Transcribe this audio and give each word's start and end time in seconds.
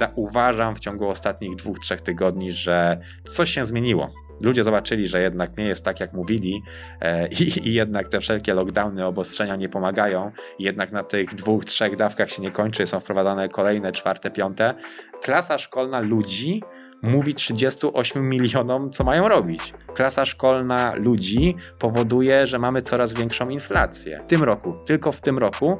Zauważam 0.00 0.74
w 0.74 0.80
ciągu 0.80 1.08
ostatnich 1.08 1.56
dwóch, 1.56 1.78
trzech 1.78 2.00
tygodni, 2.00 2.52
że 2.52 3.00
coś 3.24 3.50
się 3.50 3.66
zmieniło. 3.66 4.10
Ludzie 4.40 4.64
zobaczyli, 4.64 5.08
że 5.08 5.22
jednak 5.22 5.58
nie 5.58 5.64
jest 5.64 5.84
tak, 5.84 6.00
jak 6.00 6.12
mówili, 6.12 6.62
e, 7.00 7.28
i, 7.28 7.68
i, 7.68 7.74
jednak 7.74 8.08
te 8.08 8.20
wszelkie 8.20 8.54
lockdowny, 8.54 9.06
obostrzenia 9.06 9.56
nie 9.56 9.68
pomagają. 9.68 10.30
Jednak 10.58 10.92
na 10.92 11.02
tych 11.02 11.34
dwóch, 11.34 11.64
trzech 11.64 11.96
dawkach 11.96 12.30
się 12.30 12.42
nie 12.42 12.50
kończy, 12.50 12.86
są 12.86 13.00
wprowadzane 13.00 13.48
kolejne, 13.48 13.92
czwarte, 13.92 14.30
piąte. 14.30 14.74
Klasa 15.22 15.58
szkolna 15.58 16.00
ludzi 16.00 16.62
mówi 17.02 17.34
38 17.34 18.28
milionom, 18.28 18.90
co 18.90 19.04
mają 19.04 19.28
robić. 19.28 19.74
Klasa 19.94 20.24
szkolna 20.24 20.94
ludzi 20.94 21.56
powoduje, 21.78 22.46
że 22.46 22.58
mamy 22.58 22.82
coraz 22.82 23.14
większą 23.14 23.48
inflację. 23.48 24.20
W 24.20 24.26
tym 24.26 24.42
roku, 24.42 24.74
tylko 24.86 25.12
w 25.12 25.20
tym 25.20 25.38
roku, 25.38 25.76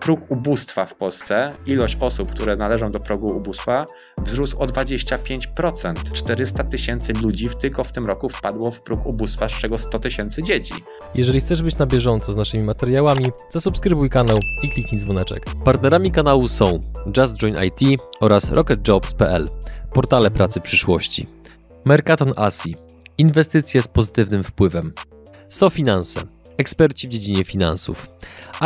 próg 0.00 0.30
ubóstwa 0.30 0.84
w 0.84 0.94
Polsce, 0.94 1.52
ilość 1.66 1.96
osób, 2.00 2.30
które 2.30 2.56
należą 2.56 2.90
do 2.90 3.00
progu 3.00 3.26
ubóstwa, 3.36 3.86
wzrósł 4.24 4.58
o 4.58 4.66
25%. 4.66 6.12
400 6.12 6.64
tysięcy 6.64 7.12
ludzi 7.12 7.48
tylko 7.60 7.84
w 7.84 7.92
tym 7.92 8.04
roku 8.04 8.28
wpadło 8.28 8.70
w 8.70 8.80
próg 8.80 9.06
ubóstwa, 9.06 9.48
z 9.48 9.52
czego 9.52 9.78
100 9.78 9.98
tysięcy 9.98 10.42
dzieci. 10.42 10.74
Jeżeli 11.14 11.40
chcesz 11.40 11.62
być 11.62 11.78
na 11.78 11.86
bieżąco 11.86 12.32
z 12.32 12.36
naszymi 12.36 12.64
materiałami, 12.64 13.24
zasubskrybuj 13.50 14.10
kanał 14.10 14.38
i 14.62 14.68
kliknij 14.68 15.00
dzwoneczek. 15.00 15.44
Partnerami 15.64 16.10
kanału 16.10 16.48
są 16.48 16.82
Just 17.16 17.36
Join 17.36 17.54
IT 17.64 18.00
oraz 18.20 18.50
RocketJobs.pl 18.50 19.50
portale 19.92 20.30
pracy 20.30 20.60
przyszłości. 20.60 21.26
Mercaton 21.84 22.32
Asi 22.36 22.76
inwestycje 23.18 23.82
z 23.82 23.88
pozytywnym 23.88 24.44
wpływem. 24.44 24.92
SoFinanse 25.48 26.20
eksperci 26.58 27.06
w 27.06 27.10
dziedzinie 27.10 27.44
finansów. 27.44 28.08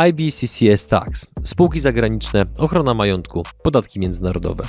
IBCCS 0.09 0.87
Tax 0.87 1.27
spółki 1.43 1.79
zagraniczne, 1.79 2.45
ochrona 2.57 2.93
majątku, 2.93 3.43
podatki 3.63 3.99
międzynarodowe. 3.99 4.63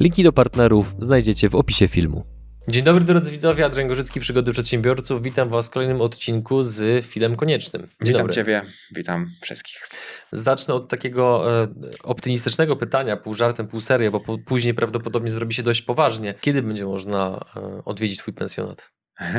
Linki 0.00 0.22
do 0.22 0.32
partnerów 0.32 0.94
znajdziecie 0.98 1.48
w 1.48 1.54
opisie 1.54 1.88
filmu. 1.88 2.24
Dzień 2.68 2.84
dobry 2.84 3.04
drodzy 3.04 3.30
widzowie, 3.30 3.64
Adrian 3.64 3.88
Gorzycki, 3.88 4.20
Przygody 4.20 4.52
Przedsiębiorców. 4.52 5.22
Witam 5.22 5.48
Was 5.48 5.68
w 5.68 5.70
kolejnym 5.70 6.00
odcinku 6.00 6.62
z 6.62 7.06
filmem 7.06 7.36
koniecznym. 7.36 7.82
Dzień 7.82 7.88
witam 8.00 8.20
dobry. 8.20 8.34
Ciebie, 8.34 8.62
witam 8.94 9.30
wszystkich. 9.40 9.88
Zacznę 10.32 10.74
od 10.74 10.88
takiego 10.88 11.44
e, 11.62 11.68
optymistycznego 12.02 12.76
pytania, 12.76 13.16
pół 13.16 13.34
żartem, 13.34 13.68
pół 13.68 13.80
serio, 13.80 14.10
bo 14.10 14.20
po, 14.20 14.38
później 14.38 14.74
prawdopodobnie 14.74 15.30
zrobi 15.30 15.54
się 15.54 15.62
dość 15.62 15.82
poważnie. 15.82 16.34
Kiedy 16.40 16.62
będzie 16.62 16.84
można 16.84 17.40
e, 17.56 17.84
odwiedzić 17.84 18.18
Twój 18.18 18.34
pensjonat? 18.34 18.92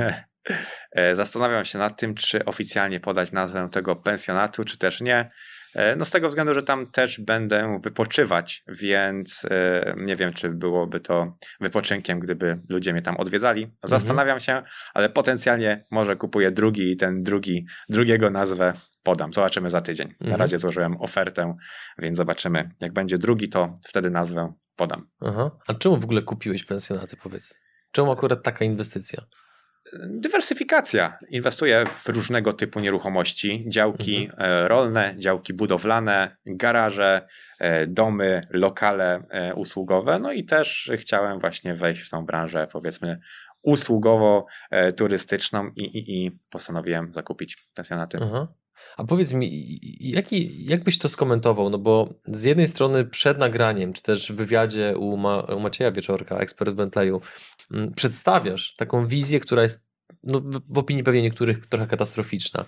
E, 0.94 1.16
zastanawiam 1.16 1.66
się 1.66 1.80
nad 1.80 2.00
tym, 2.00 2.16
czy 2.16 2.46
oficjalnie 2.46 3.00
podać 3.00 3.32
nazwę 3.32 3.70
tego 3.72 3.96
pensjonatu, 3.96 4.64
czy 4.64 4.78
też 4.78 5.02
nie. 5.02 5.32
E, 5.74 5.96
no 5.96 6.06
z 6.06 6.12
tego 6.12 6.30
względu, 6.30 6.54
że 6.54 6.64
tam 6.64 6.92
też 6.92 7.20
będę 7.20 7.80
wypoczywać, 7.84 8.64
więc 8.68 9.46
e, 9.52 9.94
nie 9.98 10.16
wiem, 10.16 10.34
czy 10.34 10.50
byłoby 10.50 11.00
to 11.00 11.38
wypoczynkiem, 11.62 12.20
gdyby 12.20 12.60
ludzie 12.70 12.94
mnie 12.94 13.02
tam 13.02 13.18
odwiedzali. 13.18 13.64
Mhm. 13.64 13.80
Zastanawiam 13.84 14.40
się, 14.40 14.64
ale 14.94 15.10
potencjalnie 15.10 15.86
może 15.92 16.16
kupuję 16.16 16.52
drugi 16.52 16.92
i 16.92 16.98
ten 16.98 17.20
drugi, 17.20 17.66
drugiego 17.90 18.30
nazwę 18.30 18.74
podam. 19.04 19.34
Zobaczymy 19.34 19.70
za 19.70 19.82
tydzień. 19.82 20.08
Na 20.08 20.26
mhm. 20.26 20.40
razie 20.40 20.58
złożyłem 20.60 21.02
ofertę, 21.02 21.56
więc 22.00 22.18
zobaczymy. 22.18 22.70
Jak 22.80 22.94
będzie 22.94 23.18
drugi, 23.18 23.50
to 23.50 23.76
wtedy 23.88 24.10
nazwę 24.10 24.54
podam. 24.76 25.08
Aha. 25.22 25.52
A 25.68 25.74
czemu 25.74 25.98
w 25.98 26.04
ogóle 26.04 26.22
kupiłeś 26.22 26.64
pensjonaty, 26.64 27.18
powiedz? 27.18 27.60
Czemu 27.92 28.12
akurat 28.12 28.44
taka 28.44 28.66
inwestycja? 28.66 29.24
Dywersyfikacja. 29.94 31.20
Inwestuję 31.30 31.86
w 31.86 32.10
różnego 32.10 32.54
typu 32.54 32.80
nieruchomości, 32.80 33.66
działki 33.68 34.26
mhm. 34.26 34.52
E, 34.52 34.68
rolne, 34.68 35.14
działki 35.18 35.54
budowlane, 35.54 36.38
garaże, 36.46 37.28
e, 37.60 37.88
domy, 37.88 38.42
lokale 38.50 39.24
e, 39.30 39.56
usługowe. 39.56 40.20
No 40.20 40.32
i 40.32 40.44
też 40.44 40.92
chciałem 40.96 41.40
właśnie 41.40 41.74
wejść 41.74 42.02
w 42.02 42.10
tą 42.10 42.26
branżę, 42.26 42.68
powiedzmy, 42.72 43.20
usługowo-turystyczną 43.64 45.72
i, 45.76 45.84
i, 45.84 46.26
i 46.26 46.40
postanowiłem 46.50 47.12
zakupić 47.12 47.68
pensjonaty. 47.74 48.18
Mhm. 48.18 48.48
A 48.98 49.04
powiedz 49.04 49.34
mi, 49.34 49.80
jaki, 50.00 50.66
jak 50.66 50.84
byś 50.84 50.98
to 50.98 51.10
skomentował? 51.10 51.70
No 51.70 51.78
bo 51.78 52.14
z 52.26 52.44
jednej 52.44 52.68
strony 52.68 53.06
przed 53.06 53.38
nagraniem, 53.38 53.94
czy 53.94 54.02
też 54.02 54.32
w 54.32 54.36
wywiadzie 54.36 54.98
u, 54.98 55.18
Ma, 55.18 55.40
u 55.40 55.60
Macieja 55.60 55.92
Wieczorka, 55.92 56.38
ekspert 56.38 56.76
Bentleyu, 56.76 57.22
mm, 57.72 57.94
przedstawiasz 57.94 58.76
taką 58.76 59.08
wizję, 59.08 59.40
która 59.40 59.62
jest 59.62 59.86
no, 60.24 60.42
w 60.70 60.78
opinii 60.78 61.04
pewnie 61.04 61.22
niektórych 61.22 61.68
trochę 61.68 61.88
katastroficzna. 61.88 62.66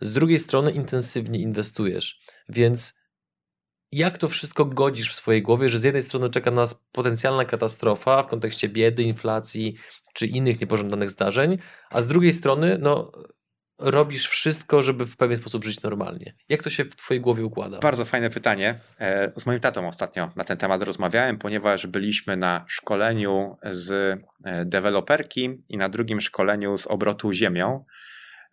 Z 0.00 0.12
drugiej 0.12 0.38
strony 0.38 0.70
intensywnie 0.70 1.40
inwestujesz, 1.40 2.20
więc 2.48 2.94
jak 3.92 4.18
to 4.18 4.28
wszystko 4.28 4.64
godzisz 4.64 5.12
w 5.12 5.14
swojej 5.14 5.42
głowie, 5.42 5.68
że 5.68 5.78
z 5.78 5.84
jednej 5.84 6.02
strony 6.02 6.30
czeka 6.30 6.50
nas 6.50 6.84
potencjalna 6.92 7.44
katastrofa 7.44 8.22
w 8.22 8.26
kontekście 8.26 8.68
biedy, 8.68 9.02
inflacji 9.02 9.76
czy 10.12 10.26
innych 10.26 10.60
niepożądanych 10.60 11.10
zdarzeń, 11.10 11.58
a 11.90 12.02
z 12.02 12.06
drugiej 12.06 12.32
strony 12.32 12.78
no, 12.80 13.12
robisz 13.78 14.28
wszystko, 14.28 14.82
żeby 14.82 15.06
w 15.06 15.16
pewien 15.16 15.36
sposób 15.36 15.64
żyć 15.64 15.82
normalnie? 15.82 16.34
Jak 16.48 16.62
to 16.62 16.70
się 16.70 16.84
w 16.84 16.96
Twojej 16.96 17.20
głowie 17.20 17.44
układa? 17.44 17.78
Bardzo 17.78 18.04
fajne 18.04 18.30
pytanie. 18.30 18.80
E, 19.00 19.32
z 19.36 19.46
moim 19.46 19.60
tatą 19.60 19.88
ostatnio 19.88 20.30
na 20.36 20.44
ten 20.44 20.56
temat 20.56 20.82
rozmawiałem, 20.82 21.38
ponieważ 21.38 21.86
byliśmy 21.86 22.36
na 22.36 22.64
szkoleniu 22.68 23.56
z 23.62 23.92
e, 24.44 24.64
deweloperki 24.64 25.62
i 25.68 25.76
na 25.76 25.88
drugim 25.88 26.20
szkoleniu 26.20 26.78
z 26.78 26.86
obrotu 26.86 27.32
ziemią. 27.32 27.84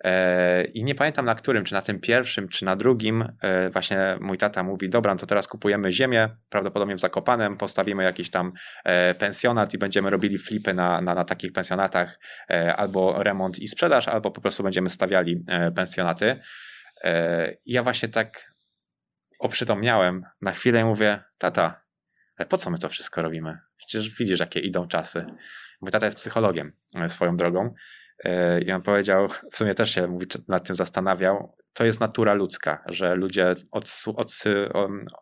E, 0.04 0.64
I 0.64 0.84
nie 0.84 0.96
pamiętam 0.96 1.26
na 1.26 1.36
którym, 1.36 1.64
czy 1.64 1.74
na 1.74 1.82
tym 1.82 2.00
pierwszym, 2.00 2.50
czy 2.50 2.66
na 2.66 2.76
drugim, 2.76 3.30
e, 3.42 3.70
właśnie 3.70 4.18
mój 4.22 4.38
tata 4.38 4.64
mówi: 4.64 4.90
Dobra, 4.90 5.14
no 5.14 5.20
to 5.20 5.26
teraz 5.26 5.48
kupujemy 5.48 5.92
ziemię, 5.92 6.30
prawdopodobnie 6.50 6.96
w 6.96 7.00
Zakopanem, 7.00 7.58
postawimy 7.58 8.04
jakiś 8.04 8.30
tam 8.30 8.52
e, 8.84 9.14
pensjonat 9.14 9.74
i 9.74 9.78
będziemy 9.78 10.10
robili 10.10 10.38
flipy 10.38 10.74
na, 10.74 11.02
na, 11.02 11.16
na 11.16 11.24
takich 11.24 11.52
pensjonatach, 11.54 12.20
albo 12.78 13.24
remont 13.24 13.60
i 13.60 13.68
sprzedaż, 13.68 14.08
albo 14.08 14.32
po 14.32 14.42
prostu 14.42 14.64
będziemy 14.64 14.90
stawiali 14.90 15.44
pensjonaty. 15.76 16.40
Ja 17.66 17.84
właśnie 17.84 18.10
tak 18.10 18.54
oprzytomniałem 19.40 20.24
na 20.42 20.52
chwilę 20.52 20.82
i 20.82 20.84
mówię: 20.84 21.24
Tata, 21.38 21.82
po 22.50 22.58
co 22.58 22.70
my 22.70 22.80
to 22.80 22.90
wszystko 22.90 23.22
robimy? 23.22 23.58
Przecież 23.78 24.10
widzisz, 24.10 24.40
jakie 24.40 24.60
idą 24.60 24.88
czasy. 24.88 25.26
Mój 25.84 25.92
tata 25.92 26.06
jest 26.06 26.18
psychologiem 26.18 26.72
swoją 27.08 27.38
drogą. 27.38 27.74
I 28.66 28.72
on 28.72 28.82
powiedział, 28.82 29.28
w 29.52 29.58
sumie 29.58 29.74
też 29.74 29.92
się 29.92 30.20
nad 30.48 30.68
tym 30.68 30.76
zastanawiał, 30.76 31.56
to 31.74 31.86
jest 31.86 32.00
natura 32.00 32.34
ludzka, 32.34 32.82
że 32.90 33.16
ludzie 33.16 33.54
odsu, 33.72 34.14
odsy, 34.18 34.70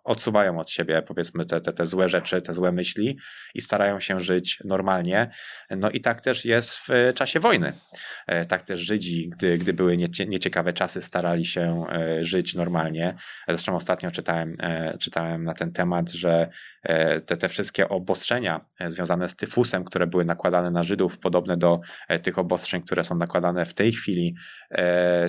odsuwają 0.03 0.59
od 0.59 0.69
siebie 0.69 1.01
powiedzmy 1.01 1.45
te, 1.45 1.61
te, 1.61 1.73
te 1.73 1.85
złe 1.85 2.09
rzeczy, 2.09 2.41
te 2.41 2.53
złe 2.53 2.71
myśli 2.71 3.17
i 3.55 3.61
starają 3.61 3.99
się 3.99 4.19
żyć 4.19 4.59
normalnie. 4.65 5.31
No 5.69 5.89
i 5.89 6.01
tak 6.01 6.21
też 6.21 6.45
jest 6.45 6.77
w 6.77 7.13
czasie 7.15 7.39
wojny. 7.39 7.73
E, 8.27 8.45
tak 8.45 8.61
też 8.61 8.79
Żydzi, 8.79 9.29
gdy, 9.29 9.57
gdy 9.57 9.73
były 9.73 9.97
niecie, 9.97 10.25
nieciekawe 10.25 10.73
czasy, 10.73 11.01
starali 11.01 11.45
się 11.45 11.85
e, 11.91 12.23
żyć 12.23 12.55
normalnie. 12.55 13.15
Zresztą 13.47 13.75
ostatnio 13.75 14.11
czytałem, 14.11 14.53
e, 14.59 14.97
czytałem 14.97 15.43
na 15.43 15.53
ten 15.53 15.71
temat, 15.71 16.11
że 16.11 16.49
te, 17.25 17.37
te 17.37 17.47
wszystkie 17.47 17.89
obostrzenia 17.89 18.65
związane 18.87 19.29
z 19.29 19.35
tyfusem, 19.35 19.83
które 19.83 20.07
były 20.07 20.25
nakładane 20.25 20.71
na 20.71 20.83
Żydów, 20.83 21.19
podobne 21.19 21.57
do 21.57 21.79
tych 22.23 22.39
obostrzeń, 22.39 22.81
które 22.81 23.03
są 23.03 23.15
nakładane 23.15 23.65
w 23.65 23.73
tej 23.73 23.91
chwili, 23.91 24.35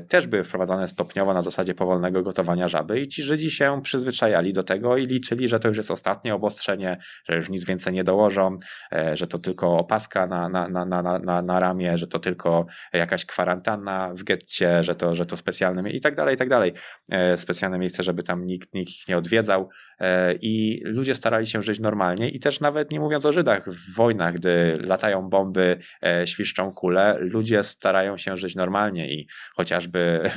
też 0.08 0.26
były 0.26 0.44
wprowadzane 0.44 0.88
stopniowo 0.88 1.11
stopniowo 1.12 1.34
na 1.34 1.42
zasadzie 1.42 1.74
powolnego 1.74 2.22
gotowania 2.22 2.68
żaby 2.68 3.00
i 3.00 3.08
ci 3.08 3.22
Żydzi 3.22 3.50
się 3.50 3.80
przyzwyczajali 3.82 4.52
do 4.52 4.62
tego 4.62 4.96
i 4.96 5.06
liczyli, 5.06 5.48
że 5.48 5.60
to 5.60 5.68
już 5.68 5.76
jest 5.76 5.90
ostatnie 5.90 6.34
obostrzenie, 6.34 6.96
że 7.28 7.36
już 7.36 7.50
nic 7.50 7.64
więcej 7.64 7.92
nie 7.92 8.04
dołożą, 8.04 8.58
e, 8.92 9.16
że 9.16 9.26
to 9.26 9.38
tylko 9.38 9.78
opaska 9.78 10.26
na, 10.26 10.48
na, 10.48 10.68
na, 10.68 10.84
na, 10.84 11.18
na, 11.18 11.42
na 11.42 11.60
ramię, 11.60 11.98
że 11.98 12.06
to 12.06 12.18
tylko 12.18 12.66
jakaś 12.92 13.24
kwarantanna 13.24 14.14
w 14.14 14.24
getcie, 14.24 14.82
że 14.82 14.94
to, 14.94 15.16
że 15.16 15.26
to 15.26 15.36
specjalne 15.36 15.90
i 15.90 16.00
tak 16.00 16.14
dalej, 16.14 16.34
i 16.34 16.38
tak 16.38 16.48
dalej. 16.48 16.72
E, 17.10 17.36
specjalne 17.36 17.78
miejsce, 17.78 18.02
żeby 18.02 18.22
tam 18.22 18.46
nikt, 18.46 18.74
nikt 18.74 18.90
ich 18.90 19.08
nie 19.08 19.18
odwiedzał 19.18 19.68
e, 20.00 20.34
i 20.34 20.82
ludzie 20.84 21.14
starali 21.14 21.46
się 21.46 21.62
żyć 21.62 21.80
normalnie 21.80 22.28
i 22.28 22.40
też 22.40 22.60
nawet 22.60 22.90
nie 22.90 23.00
mówiąc 23.00 23.26
o 23.26 23.32
Żydach, 23.32 23.70
w 23.70 23.94
wojnach, 23.94 24.34
gdy 24.34 24.78
latają 24.86 25.28
bomby, 25.28 25.78
świszczą 26.24 26.72
kule, 26.72 27.16
ludzie 27.20 27.64
starają 27.64 28.16
się 28.16 28.36
żyć 28.36 28.54
normalnie 28.54 29.14
i 29.14 29.26
chociażby 29.56 30.30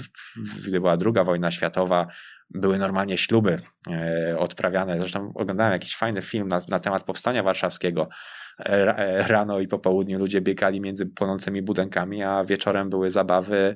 gdy 0.67 0.79
była 0.79 0.97
druga 0.97 1.23
wojna 1.23 1.51
światowa, 1.51 2.07
były 2.49 2.77
normalnie 2.77 3.17
śluby 3.17 3.59
e, 3.91 4.39
odprawiane. 4.39 4.99
Zresztą 4.99 5.31
oglądałem 5.35 5.73
jakiś 5.73 5.95
fajny 5.95 6.21
film 6.21 6.47
na, 6.47 6.61
na 6.69 6.79
temat 6.79 7.03
powstania 7.03 7.43
warszawskiego. 7.43 8.09
E, 8.59 8.97
e, 8.97 9.27
rano 9.27 9.59
i 9.59 9.67
po 9.67 9.79
południu 9.79 10.19
ludzie 10.19 10.41
biegali 10.41 10.81
między 10.81 11.05
płonącymi 11.05 11.61
budynkami, 11.61 12.23
a 12.23 12.43
wieczorem 12.43 12.89
były 12.89 13.09
zabawy, 13.09 13.75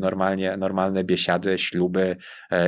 normalnie, 0.00 0.56
normalne 0.56 1.04
biesiady, 1.04 1.58
śluby 1.58 2.16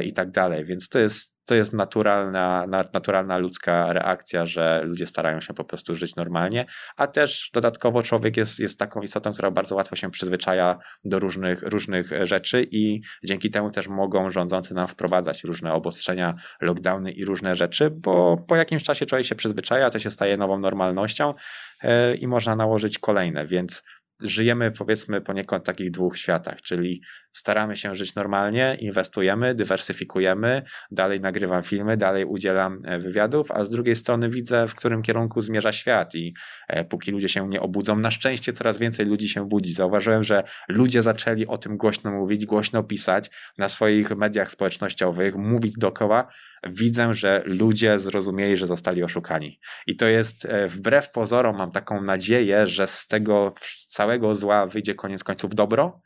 i 0.05 0.13
tak 0.13 0.31
dalej. 0.31 0.65
Więc 0.65 0.89
to 0.89 0.99
jest 0.99 1.34
to 1.45 1.55
jest 1.55 1.73
naturalna, 1.73 2.67
naturalna 2.93 3.39
ludzka 3.39 3.93
reakcja, 3.93 4.47
że 4.47 4.83
ludzie 4.85 5.07
starają 5.07 5.41
się 5.41 5.55
po 5.55 5.65
prostu 5.65 5.97
żyć 5.97 6.17
normalnie, 6.17 6.67
a 6.97 7.07
też 7.07 7.51
dodatkowo 7.55 8.03
człowiek 8.03 8.37
jest, 8.37 8.61
jest 8.61 8.79
taką 8.79 9.01
istotą, 9.01 9.33
która 9.33 9.51
bardzo 9.51 9.75
łatwo 9.75 9.97
się 9.97 10.11
przyzwyczaja 10.11 10.79
do 11.05 11.19
różnych, 11.19 11.63
różnych 11.63 12.11
rzeczy 12.23 12.67
i 12.71 13.01
dzięki 13.25 13.51
temu 13.51 13.71
też 13.71 13.89
mogą 13.89 14.31
rządzący 14.31 14.75
nam 14.75 14.89
wprowadzać 14.89 15.45
różne 15.45 15.73
obostrzenia, 15.73 16.35
lockdowny 16.61 17.13
i 17.13 17.25
różne 17.25 17.55
rzeczy, 17.55 17.91
bo 17.91 18.37
po 18.49 18.57
jakimś 18.57 18.83
czasie 18.83 19.07
człowiek 19.07 19.27
się 19.27 19.35
przyzwyczaja, 19.35 19.91
to 19.91 19.99
się 19.99 20.11
staje 20.11 20.37
nową 20.37 20.59
normalnością 20.59 21.35
e, 21.83 22.15
i 22.15 22.27
można 22.27 22.57
nałożyć 22.57 22.99
kolejne, 22.99 23.47
więc 23.47 23.83
żyjemy 24.23 24.71
powiedzmy 24.71 25.21
poniekąd 25.21 25.65
takich 25.65 25.91
dwóch 25.91 26.19
światach, 26.19 26.63
czyli 26.63 27.03
staramy 27.33 27.77
się 27.77 27.95
żyć 27.95 28.15
normalnie, 28.15 28.77
inwestujemy, 28.81 29.55
dywersyfikujemy, 29.55 30.63
dalej 30.91 31.21
nagrywam 31.21 31.63
filmy, 31.63 31.97
dalej 31.97 32.25
udzielam 32.25 32.79
e, 32.85 32.99
wywiadów, 32.99 33.51
a 33.51 33.65
z 33.65 33.71
drugiej 33.71 33.97
strony 33.97 34.29
widzę, 34.29 34.69
w 34.69 34.75
którym 34.75 35.03
kierunku 35.03 35.41
zmierza 35.41 35.73
świat 35.73 36.15
i 36.15 36.35
e, 36.69 36.85
póki 36.85 37.11
ludzie 37.11 37.29
się 37.29 37.49
nie 37.49 37.61
obudzą, 37.61 37.97
na 37.97 38.11
szczęście 38.11 38.53
coraz 38.53 38.79
więcej 38.79 39.07
ludzi 39.07 39.29
się 39.29 39.49
budzi. 39.49 39.73
Zauważyłem, 39.73 40.23
że 40.23 40.43
ludzie 40.69 41.03
zaczęli 41.03 41.47
o 41.47 41.59
tym 41.59 41.77
głośno 41.77 42.11
mówić, 42.11 42.47
głośno 42.47 42.83
pisać 42.83 43.31
na 43.59 43.69
swoich 43.69 44.11
mediach 44.11 44.51
społecznościowych, 44.51 45.37
mówić 45.37 45.75
dookoła. 45.79 46.29
Widzę, 46.67 47.15
że 47.15 47.43
ludzie 47.47 47.99
zrozumieli, 47.99 48.57
że 48.57 48.67
zostali 48.67 49.03
oszukani. 49.03 49.59
I 49.87 49.97
to 49.97 50.07
jest 50.07 50.45
e, 50.45 50.69
wbrew 50.69 51.11
pozorom, 51.11 51.57
mam 51.57 51.71
taką 51.71 52.03
nadzieję, 52.03 52.67
że 52.67 52.87
z 52.87 53.07
tego 53.07 53.55
całego 53.89 54.04
zła 54.33 54.67
wyjdzie 54.67 54.95
koniec 54.95 55.25
końców 55.25 55.55
dobro, 55.55 56.01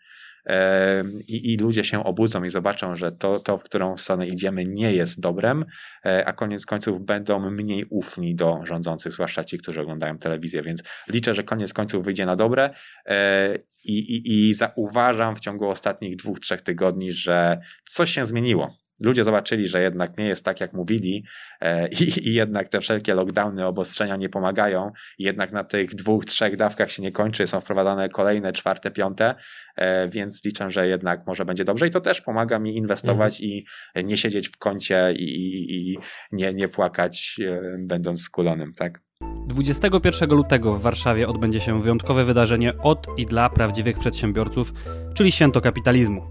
i, 1.29 1.53
i 1.53 1.56
ludzie 1.56 1.85
się 1.85 2.05
obudzą 2.05 2.45
i 2.45 2.50
zobaczą, 2.50 2.97
że 2.97 3.12
to, 3.12 3.39
to, 3.39 3.59
w 3.59 3.62
którą 3.62 3.97
stronę 3.97 4.29
idziemy, 4.29 4.65
nie 4.65 4.93
jest 4.93 5.21
dobrem, 5.21 5.65
e, 6.06 6.25
a 6.27 6.33
koniec 6.33 6.67
końców 6.67 7.05
będą 7.05 7.50
mniej 7.50 7.85
ufni 7.91 8.35
do 8.35 8.61
rządzących, 8.65 9.12
zwłaszcza 9.12 9.45
ci, 9.45 9.59
którzy 9.59 9.81
oglądają 9.81 10.19
telewizję. 10.19 10.62
Więc 10.62 10.83
liczę, 11.09 11.35
że 11.35 11.45
koniec 11.45 11.73
końców 11.73 12.05
wyjdzie 12.05 12.27
na 12.27 12.37
dobre 12.37 12.71
e, 13.06 13.59
i, 13.85 13.99
i, 13.99 14.49
i 14.49 14.55
zauważam 14.55 15.37
w 15.37 15.41
ciągu 15.41 15.69
ostatnich 15.69 16.17
dwóch, 16.17 16.41
trzech 16.41 16.61
tygodni, 16.61 17.12
że 17.12 17.61
coś 17.85 18.11
się 18.11 18.27
zmieniło 18.27 18.75
ludzie 19.00 19.25
zobaczyli, 19.25 19.69
że 19.69 19.83
jednak 19.83 20.19
nie 20.19 20.27
jest 20.27 20.45
tak, 20.45 20.61
jak 20.61 20.73
mówili 20.73 21.25
e, 21.61 21.89
i, 21.89 22.29
i, 22.29 22.35
jednak 22.35 22.69
te 22.69 22.81
wszelkie 22.81 23.15
lockdowny, 23.15 23.67
obostrzenia 23.67 24.17
nie 24.17 24.29
pomagają 24.29 24.93
jednak 25.19 25.53
na 25.53 25.65
tych 25.65 25.95
dwóch, 25.95 26.25
trzech 26.25 26.56
dawkach 26.56 26.91
się 26.91 27.03
nie 27.03 27.12
kończy, 27.12 27.47
są 27.47 27.61
wprowadzane 27.61 28.09
kolejne, 28.09 28.53
czwarte, 28.53 28.91
piąte, 28.91 29.35
e, 29.77 30.09
więc 30.09 30.45
liczę, 30.45 30.71
że 30.71 30.89
jednak 30.89 31.27
może 31.27 31.45
będzie 31.45 31.65
dobrze 31.65 31.87
i 31.87 31.91
to 31.91 32.00
też 32.00 32.21
pomaga 32.21 32.59
mi 32.59 32.77
inwestować 32.77 33.41
mhm. 33.41 33.50
i 33.50 33.65
nie 34.05 34.17
siedzieć 34.17 34.49
w 34.49 34.56
kącie 34.56 35.12
i, 35.12 35.25
i, 35.25 35.93
i 35.93 35.99
nie, 36.33 36.55
nie 36.55 36.69
płakać 36.69 37.37
e, 37.47 37.61
będąc 37.79 38.23
skulonym, 38.23 38.73
tak? 38.73 39.01
21 39.49 40.31
lutego 40.31 40.73
w 40.73 40.83
Warszawie 40.83 41.29
odbędzie 41.29 41.61
się 41.61 41.83
wyjątkowe 41.83 42.25
wydarzenie 42.25 42.79
od 42.79 43.06
i 43.17 43.27
dla 43.27 43.51
prawdziwych 43.51 43.99
przedsiębiorców, 43.99 44.73
czyli 45.15 45.33
Święto 45.33 45.61
Kapitalizmu. 45.61 46.23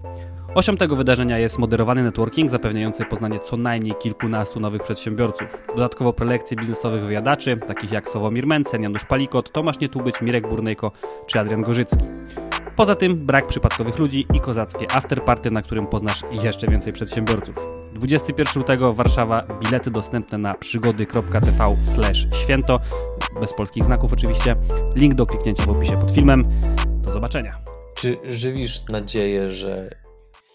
Osią 0.58 0.76
tego 0.76 0.96
wydarzenia 0.96 1.38
jest 1.38 1.58
moderowany 1.58 2.02
networking 2.02 2.50
zapewniający 2.50 3.04
poznanie 3.04 3.40
co 3.40 3.56
najmniej 3.56 3.94
kilkunastu 3.94 4.60
nowych 4.60 4.82
przedsiębiorców. 4.82 5.62
Dodatkowo 5.68 6.12
prelekcje 6.12 6.56
biznesowych 6.56 7.02
wywiadaczy, 7.02 7.56
takich 7.56 7.92
jak 7.92 8.08
Sławomir 8.08 8.46
Mencen, 8.46 8.82
Janusz 8.82 9.04
Palikot, 9.04 9.52
Tomasz 9.52 9.80
Nietubyć, 9.80 10.20
Mirek 10.20 10.48
Burnejko 10.48 10.92
czy 11.26 11.40
Adrian 11.40 11.62
Gorzycki. 11.62 12.04
Poza 12.76 12.94
tym 12.94 13.26
brak 13.26 13.46
przypadkowych 13.46 13.98
ludzi 13.98 14.26
i 14.34 14.40
kozackie 14.40 14.92
afterparty, 14.92 15.50
na 15.50 15.62
którym 15.62 15.86
poznasz 15.86 16.22
jeszcze 16.30 16.68
więcej 16.68 16.92
przedsiębiorców. 16.92 17.56
21 17.94 18.52
lutego 18.56 18.94
Warszawa, 18.94 19.42
bilety 19.62 19.90
dostępne 19.90 20.38
na 20.38 20.54
przygody.tv 20.54 21.76
święto, 22.44 22.80
bez 23.40 23.54
polskich 23.54 23.84
znaków 23.84 24.12
oczywiście. 24.12 24.56
Link 24.94 25.14
do 25.14 25.26
kliknięcia 25.26 25.64
w 25.64 25.68
opisie 25.68 26.00
pod 26.00 26.10
filmem. 26.10 26.44
Do 27.02 27.12
zobaczenia. 27.12 27.58
Czy 27.94 28.16
żywisz 28.24 28.82
nadzieję, 28.88 29.52
że 29.52 30.07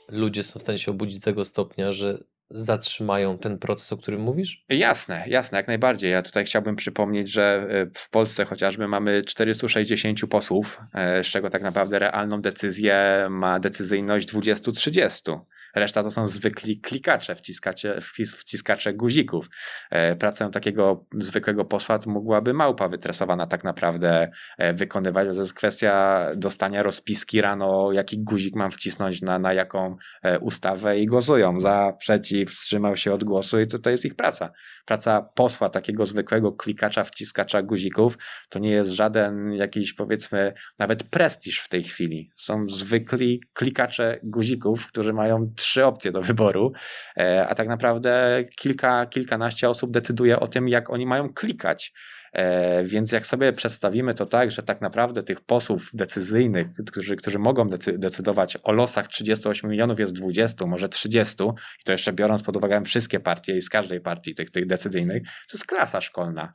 ludzie 0.09 0.44
są 0.44 0.59
w 0.59 0.61
stanie 0.61 0.77
się 0.77 0.91
obudzić 0.91 1.19
do 1.19 1.25
tego 1.25 1.45
stopnia, 1.45 1.91
że 1.91 2.17
zatrzymają 2.50 3.38
ten 3.38 3.59
proces, 3.59 3.94
o 3.94 3.97
którym 3.97 4.21
mówisz? 4.21 4.65
Jasne, 4.69 5.23
jasne, 5.27 5.57
jak 5.57 5.67
najbardziej. 5.67 6.11
Ja 6.11 6.21
tutaj 6.21 6.45
chciałbym 6.45 6.75
przypomnieć, 6.75 7.31
że 7.31 7.67
e, 7.69 7.85
w 7.94 8.09
Polsce 8.09 8.45
chociażby 8.45 8.88
mamy 8.88 9.21
460 9.21 10.19
posłów, 10.29 10.81
e, 10.94 11.23
z 11.23 11.27
czego 11.27 11.50
tak 11.50 11.61
naprawdę 11.61 12.00
realną 12.00 12.41
decyzję 12.41 13.27
ma 13.29 13.59
decyzyjność 13.59 14.27
20-30. 14.27 15.39
Reszta 15.75 16.03
to 16.03 16.11
są 16.11 16.27
zwykli 16.27 16.81
klikacze, 16.81 17.35
wciskacze, 17.35 17.99
wciskacze 18.37 18.93
guzików. 18.93 19.49
E, 19.91 20.15
pracę 20.15 20.49
takiego 20.51 21.05
zwykłego 21.13 21.65
posła 21.65 21.99
mogłaby 22.05 22.53
małpa 22.53 22.87
wytresowana 22.89 23.47
tak 23.47 23.63
naprawdę 23.63 24.31
e, 24.57 24.73
wykonywać. 24.73 25.27
To 25.27 25.39
jest 25.39 25.53
kwestia 25.53 26.25
dostania 26.35 26.83
rozpiski 26.83 27.41
rano, 27.41 27.91
jaki 27.91 28.23
guzik 28.23 28.55
mam 28.55 28.71
wcisnąć 28.71 29.21
na, 29.21 29.39
na 29.39 29.53
jaką 29.53 29.95
e, 30.23 30.39
ustawę 30.39 30.99
i 30.99 31.05
głosują 31.05 31.61
za, 31.61 31.93
przeciw, 31.99 32.49
wstrzymał 32.49 32.95
się 32.95 33.13
od 33.13 33.23
głosu 33.23 33.59
i 33.59 33.67
to, 33.67 33.79
to 33.79 33.89
jest 33.89 34.05
ich 34.05 34.15
praca. 34.15 34.51
Praca 34.85 35.21
posła, 35.21 35.69
takiego 35.69 36.05
zwykłego 36.05 36.51
klikacza, 36.51 37.03
wciskacza 37.03 37.61
guzików, 37.61 38.17
to 38.49 38.59
nie 38.59 38.71
jest 38.71 38.91
żaden 38.91 39.53
jakiś 39.53 39.93
powiedzmy 39.93 40.53
nawet 40.79 41.03
prestiż 41.03 41.59
w 41.59 41.69
tej 41.69 41.83
chwili. 41.83 42.31
Są 42.35 42.67
zwykli 42.67 43.41
klikacze 43.53 44.19
guzików, 44.23 44.87
którzy 44.87 45.13
mają 45.13 45.53
trzy 45.63 45.86
opcje 45.86 46.12
do 46.12 46.21
wyboru, 46.21 46.71
e, 47.18 47.48
a 47.48 47.56
tak 47.56 47.68
naprawdę 47.68 48.44
kilka, 48.57 49.06
kilkanaście 49.06 49.69
osób 49.69 49.92
decyduje 49.92 50.39
o 50.39 50.48
tym, 50.48 50.68
jak 50.68 50.89
oni 50.89 51.06
mają 51.06 51.33
klikać. 51.33 51.94
E, 52.33 52.83
więc 52.83 53.12
jak 53.12 53.27
sobie 53.27 53.54
przedstawimy 53.54 54.13
to 54.13 54.25
tak, 54.25 54.51
że 54.51 54.62
tak 54.62 54.81
naprawdę 54.81 55.24
tych 55.24 55.42
posłów 55.42 55.89
decyzyjnych, 55.94 56.68
którzy, 56.92 57.15
którzy 57.15 57.39
mogą 57.39 57.69
decydować 57.94 58.57
o 58.63 58.71
losach 58.71 59.07
38 59.07 59.69
milionów 59.69 60.00
jest 60.00 60.13
20, 60.13 60.65
może 60.65 60.89
30 60.89 61.44
i 61.81 61.83
to 61.86 61.92
jeszcze 61.92 62.13
biorąc 62.13 62.44
pod 62.44 62.57
uwagę 62.57 62.83
wszystkie 62.83 63.19
partie 63.19 63.57
i 63.57 63.62
z 63.62 63.69
każdej 63.69 64.01
partii 64.01 64.36
tych, 64.36 64.51
tych 64.51 64.68
decyzyjnych, 64.68 65.24
to 65.24 65.57
jest 65.57 65.66
klasa 65.66 66.01
szkolna. 66.01 66.51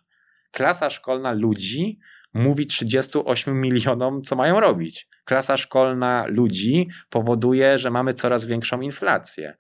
Klasa 0.53 0.91
szkolna 0.91 1.33
ludzi, 1.33 1.99
mówi 2.35 2.67
38 2.67 3.61
milionom, 3.61 4.23
co 4.23 4.37
mają 4.37 4.61
robić. 4.61 5.09
Klasa 5.25 5.57
szkolna 5.57 6.25
ludzi 6.29 6.89
powoduje, 7.11 7.79
że 7.79 7.91
mamy 7.91 8.15
coraz 8.15 8.47
większą 8.47 8.81
inflację. 8.81 9.57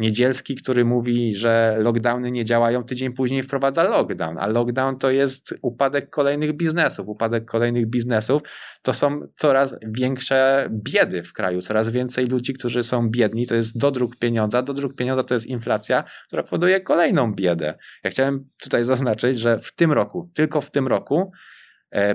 Niedzielski, 0.00 0.54
który 0.54 0.84
mówi, 0.84 1.36
że 1.36 1.76
lockdowny 1.78 2.30
nie 2.30 2.44
działają, 2.44 2.84
tydzień 2.84 3.12
później 3.12 3.42
wprowadza 3.42 3.82
lockdown, 3.82 4.36
a 4.38 4.48
lockdown 4.48 4.98
to 4.98 5.10
jest 5.10 5.54
upadek 5.62 6.10
kolejnych 6.10 6.52
biznesów. 6.52 7.08
Upadek 7.08 7.44
kolejnych 7.44 7.86
biznesów 7.86 8.42
to 8.82 8.92
są 8.92 9.20
coraz 9.36 9.74
większe 9.86 10.68
biedy 10.72 11.22
w 11.22 11.32
kraju, 11.32 11.60
coraz 11.60 11.88
więcej 11.88 12.26
ludzi, 12.26 12.54
którzy 12.54 12.82
są 12.82 13.10
biedni, 13.10 13.46
to 13.46 13.54
jest 13.54 13.78
dodruk 13.78 14.16
pieniądza, 14.16 14.62
dodruk 14.62 14.94
pieniądza 14.94 15.22
to 15.22 15.34
jest 15.34 15.46
inflacja, 15.46 16.04
która 16.26 16.42
powoduje 16.42 16.80
kolejną 16.80 17.34
biedę. 17.34 17.74
Ja 18.04 18.10
chciałem 18.10 18.48
tutaj 18.62 18.84
zaznaczyć, 18.84 19.38
że 19.38 19.58
w 19.58 19.74
tym 19.74 19.92
roku, 19.92 20.30
tylko 20.34 20.60
w 20.60 20.70
tym 20.70 20.88
roku 20.88 21.32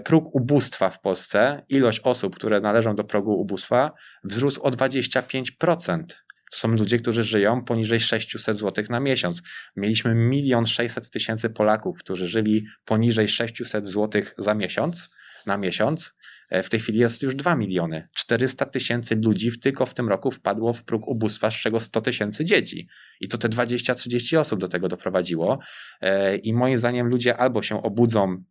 próg 0.03 0.35
ubóstwa 0.35 0.89
w 0.89 1.01
Polsce, 1.01 1.65
ilość 1.69 1.99
osób, 1.99 2.35
które 2.35 2.59
należą 2.59 2.95
do 2.95 3.03
progu 3.03 3.39
ubóstwa, 3.39 3.91
wzrósł 4.23 4.61
o 4.61 4.69
25%. 4.69 6.03
To 6.51 6.57
są 6.57 6.67
ludzie, 6.67 6.99
którzy 6.99 7.23
żyją 7.23 7.63
poniżej 7.63 7.99
600 7.99 8.57
zł 8.57 8.85
na 8.89 8.99
miesiąc. 8.99 9.41
Mieliśmy 9.75 10.15
milion 10.15 10.65
600 10.65 11.09
tysięcy 11.09 11.49
Polaków, 11.49 11.99
którzy 11.99 12.27
żyli 12.27 12.65
poniżej 12.85 13.27
600 13.27 13.87
zł 13.87 14.21
za 14.37 14.53
miesiąc, 14.53 15.09
na 15.45 15.57
miesiąc. 15.57 16.13
E, 16.49 16.63
w 16.63 16.69
tej 16.69 16.79
chwili 16.79 16.99
jest 16.99 17.23
już 17.23 17.35
2 17.35 17.55
miliony. 17.55 18.07
400 18.13 18.65
tysięcy 18.65 19.15
ludzi 19.15 19.59
tylko 19.59 19.85
w 19.85 19.93
tym 19.93 20.09
roku 20.09 20.31
wpadło 20.31 20.73
w 20.73 20.83
próg 20.83 21.07
ubóstwa, 21.07 21.51
z 21.51 21.55
czego 21.55 21.79
100 21.79 22.01
tysięcy 22.01 22.45
dzieci. 22.45 22.87
I 23.21 23.27
to 23.27 23.37
te 23.37 23.49
20-30 23.49 24.37
osób 24.37 24.59
do 24.59 24.67
tego 24.67 24.87
doprowadziło. 24.87 25.59
E, 26.01 26.35
I 26.35 26.53
moim 26.53 26.77
zdaniem 26.77 27.07
ludzie 27.07 27.37
albo 27.37 27.61
się 27.61 27.83
obudzą 27.83 28.43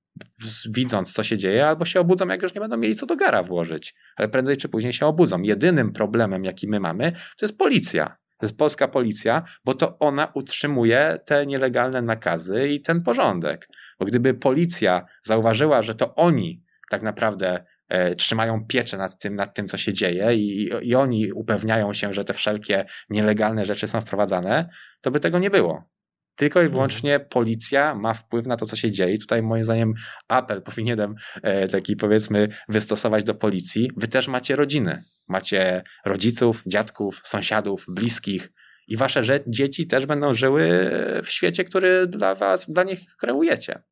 widząc, 0.70 1.12
co 1.12 1.22
się 1.22 1.38
dzieje, 1.38 1.68
albo 1.68 1.84
się 1.84 2.00
obudzą, 2.00 2.28
jak 2.28 2.42
już 2.42 2.54
nie 2.54 2.60
będą 2.60 2.76
mieli 2.76 2.96
co 2.96 3.06
do 3.06 3.16
gara 3.16 3.42
włożyć. 3.42 3.94
Ale 4.16 4.28
prędzej 4.28 4.56
czy 4.56 4.68
później 4.68 4.92
się 4.92 5.06
obudzą. 5.06 5.42
Jedynym 5.42 5.92
problemem, 5.92 6.44
jaki 6.44 6.68
my 6.68 6.80
mamy, 6.80 7.12
to 7.12 7.46
jest 7.46 7.58
policja. 7.58 8.16
To 8.38 8.46
jest 8.46 8.58
polska 8.58 8.88
policja, 8.88 9.42
bo 9.64 9.74
to 9.74 9.98
ona 9.98 10.32
utrzymuje 10.34 11.18
te 11.26 11.46
nielegalne 11.46 12.02
nakazy 12.02 12.68
i 12.68 12.80
ten 12.80 13.02
porządek. 13.02 13.68
Bo 13.98 14.06
gdyby 14.06 14.34
policja 14.34 15.04
zauważyła, 15.22 15.82
że 15.82 15.94
to 15.94 16.14
oni 16.14 16.62
tak 16.90 17.02
naprawdę 17.02 17.64
e, 17.88 18.14
trzymają 18.14 18.66
pieczę 18.66 18.96
nad 18.96 19.18
tym, 19.18 19.36
nad 19.36 19.54
tym, 19.54 19.68
co 19.68 19.76
się 19.76 19.92
dzieje 19.92 20.34
i, 20.34 20.70
i 20.82 20.94
oni 20.94 21.32
upewniają 21.32 21.94
się, 21.94 22.12
że 22.12 22.24
te 22.24 22.34
wszelkie 22.34 22.84
nielegalne 23.10 23.64
rzeczy 23.64 23.86
są 23.86 24.00
wprowadzane, 24.00 24.68
to 25.00 25.10
by 25.10 25.20
tego 25.20 25.38
nie 25.38 25.50
było. 25.50 25.93
Tylko 26.36 26.58
i 26.58 26.62
mhm. 26.62 26.72
wyłącznie 26.72 27.20
policja 27.20 27.94
ma 27.94 28.14
wpływ 28.14 28.46
na 28.46 28.56
to, 28.56 28.66
co 28.66 28.76
się 28.76 28.92
dzieje. 28.92 29.18
Tutaj 29.18 29.42
moim 29.42 29.64
zdaniem 29.64 29.94
apel 30.28 30.62
powinienem 30.70 31.14
e, 31.42 31.68
taki 31.68 31.96
powiedzmy 31.96 32.48
wystosować 32.68 33.24
do 33.24 33.34
policji. 33.34 33.90
Wy 33.96 34.08
też 34.08 34.28
macie 34.28 34.56
rodziny. 34.56 35.04
Macie 35.28 35.82
rodziców, 36.04 36.62
dziadków, 36.66 37.20
sąsiadów, 37.24 37.84
bliskich 37.88 38.52
I 38.88 38.96
wasze 38.96 39.22
dzieci 39.46 39.86
też 39.86 40.06
będą 40.06 40.34
żyły 40.34 40.90
w 41.24 41.30
świecie, 41.30 41.64
który 41.64 42.06
dla 42.06 42.34
was, 42.34 42.70
dla 42.70 42.82
nich 42.82 43.00
kreujecie. 43.20 43.82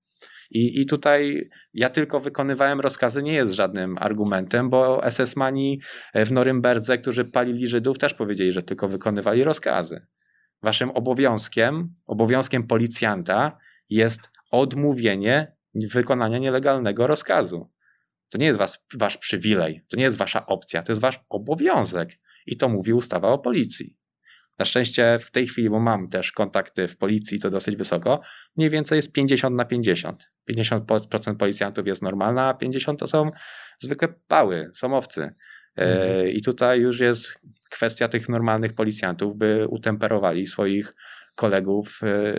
I, 0.51 0.81
I 0.81 0.87
tutaj 0.87 1.49
ja 1.75 1.91
tylko 1.91 2.21
wykonywałem 2.21 2.81
rozkazy, 2.81 3.23
nie 3.23 3.33
jest 3.33 3.55
żadnym 3.55 3.97
argumentem, 4.01 4.71
bo 4.71 5.01
SS-mani 5.11 5.81
w 6.15 6.33
Norymberdze, 6.33 6.99
którzy 6.99 7.25
palili 7.25 7.67
Żydów, 7.67 7.99
też 7.99 8.15
powiedzieli, 8.15 8.53
że 8.53 8.63
tylko 8.63 8.89
wykonywali 8.89 9.45
rozkazy. 9.45 10.07
Waszym 10.63 10.91
obowiązkiem, 10.91 11.95
obowiązkiem 12.07 12.67
policjanta 12.67 13.59
jest 13.89 14.31
odmówienie 14.51 15.57
wykonania 15.75 16.39
nielegalnego 16.39 17.07
rozkazu. 17.07 17.71
To 18.29 18.39
nie 18.39 18.47
jest 18.47 18.59
was, 18.59 18.85
wasz 18.95 19.17
przywilej, 19.17 19.85
to 19.89 19.97
nie 19.97 20.03
jest 20.03 20.17
wasza 20.17 20.47
opcja, 20.47 20.83
to 20.83 20.93
jest 20.93 21.03
wasz 21.03 21.21
obowiązek. 21.29 22.19
I 22.47 22.57
to 22.57 22.69
mówi 22.69 22.93
ustawa 22.93 23.29
o 23.29 23.39
policji. 23.39 23.97
Na 24.59 24.65
szczęście 24.65 25.19
w 25.21 25.31
tej 25.31 25.47
chwili, 25.47 25.71
bo 25.71 25.81
mam 25.81 26.09
też 26.09 26.33
kontakty 26.33 26.89
w 26.89 26.97
policji, 26.97 27.39
to 27.39 27.51
dosyć 27.51 27.77
wysoko, 27.77 28.21
mniej 28.57 28.71
więcej 28.71 28.97
jest 28.97 29.13
50 29.13 29.57
na 29.57 29.65
50. 29.65 30.33
50% 30.51 31.37
policjantów 31.37 31.87
jest 31.87 32.03
normalna, 32.03 32.49
a 32.49 32.53
50% 32.55 32.97
to 32.97 33.07
są 33.07 33.31
zwykłe 33.81 34.09
pały, 34.29 34.71
są 34.75 34.97
owcy. 34.97 35.23
E, 35.23 35.35
mhm. 35.77 36.29
I 36.29 36.43
tutaj 36.43 36.81
już 36.81 37.01
jest 37.01 37.41
kwestia 37.71 38.09
tych 38.09 38.29
normalnych 38.29 38.73
policjantów, 38.73 39.37
by 39.37 39.67
utemperowali 39.69 40.47
swoich 40.47 40.95
kolegów 41.35 42.01
e, 42.03 42.35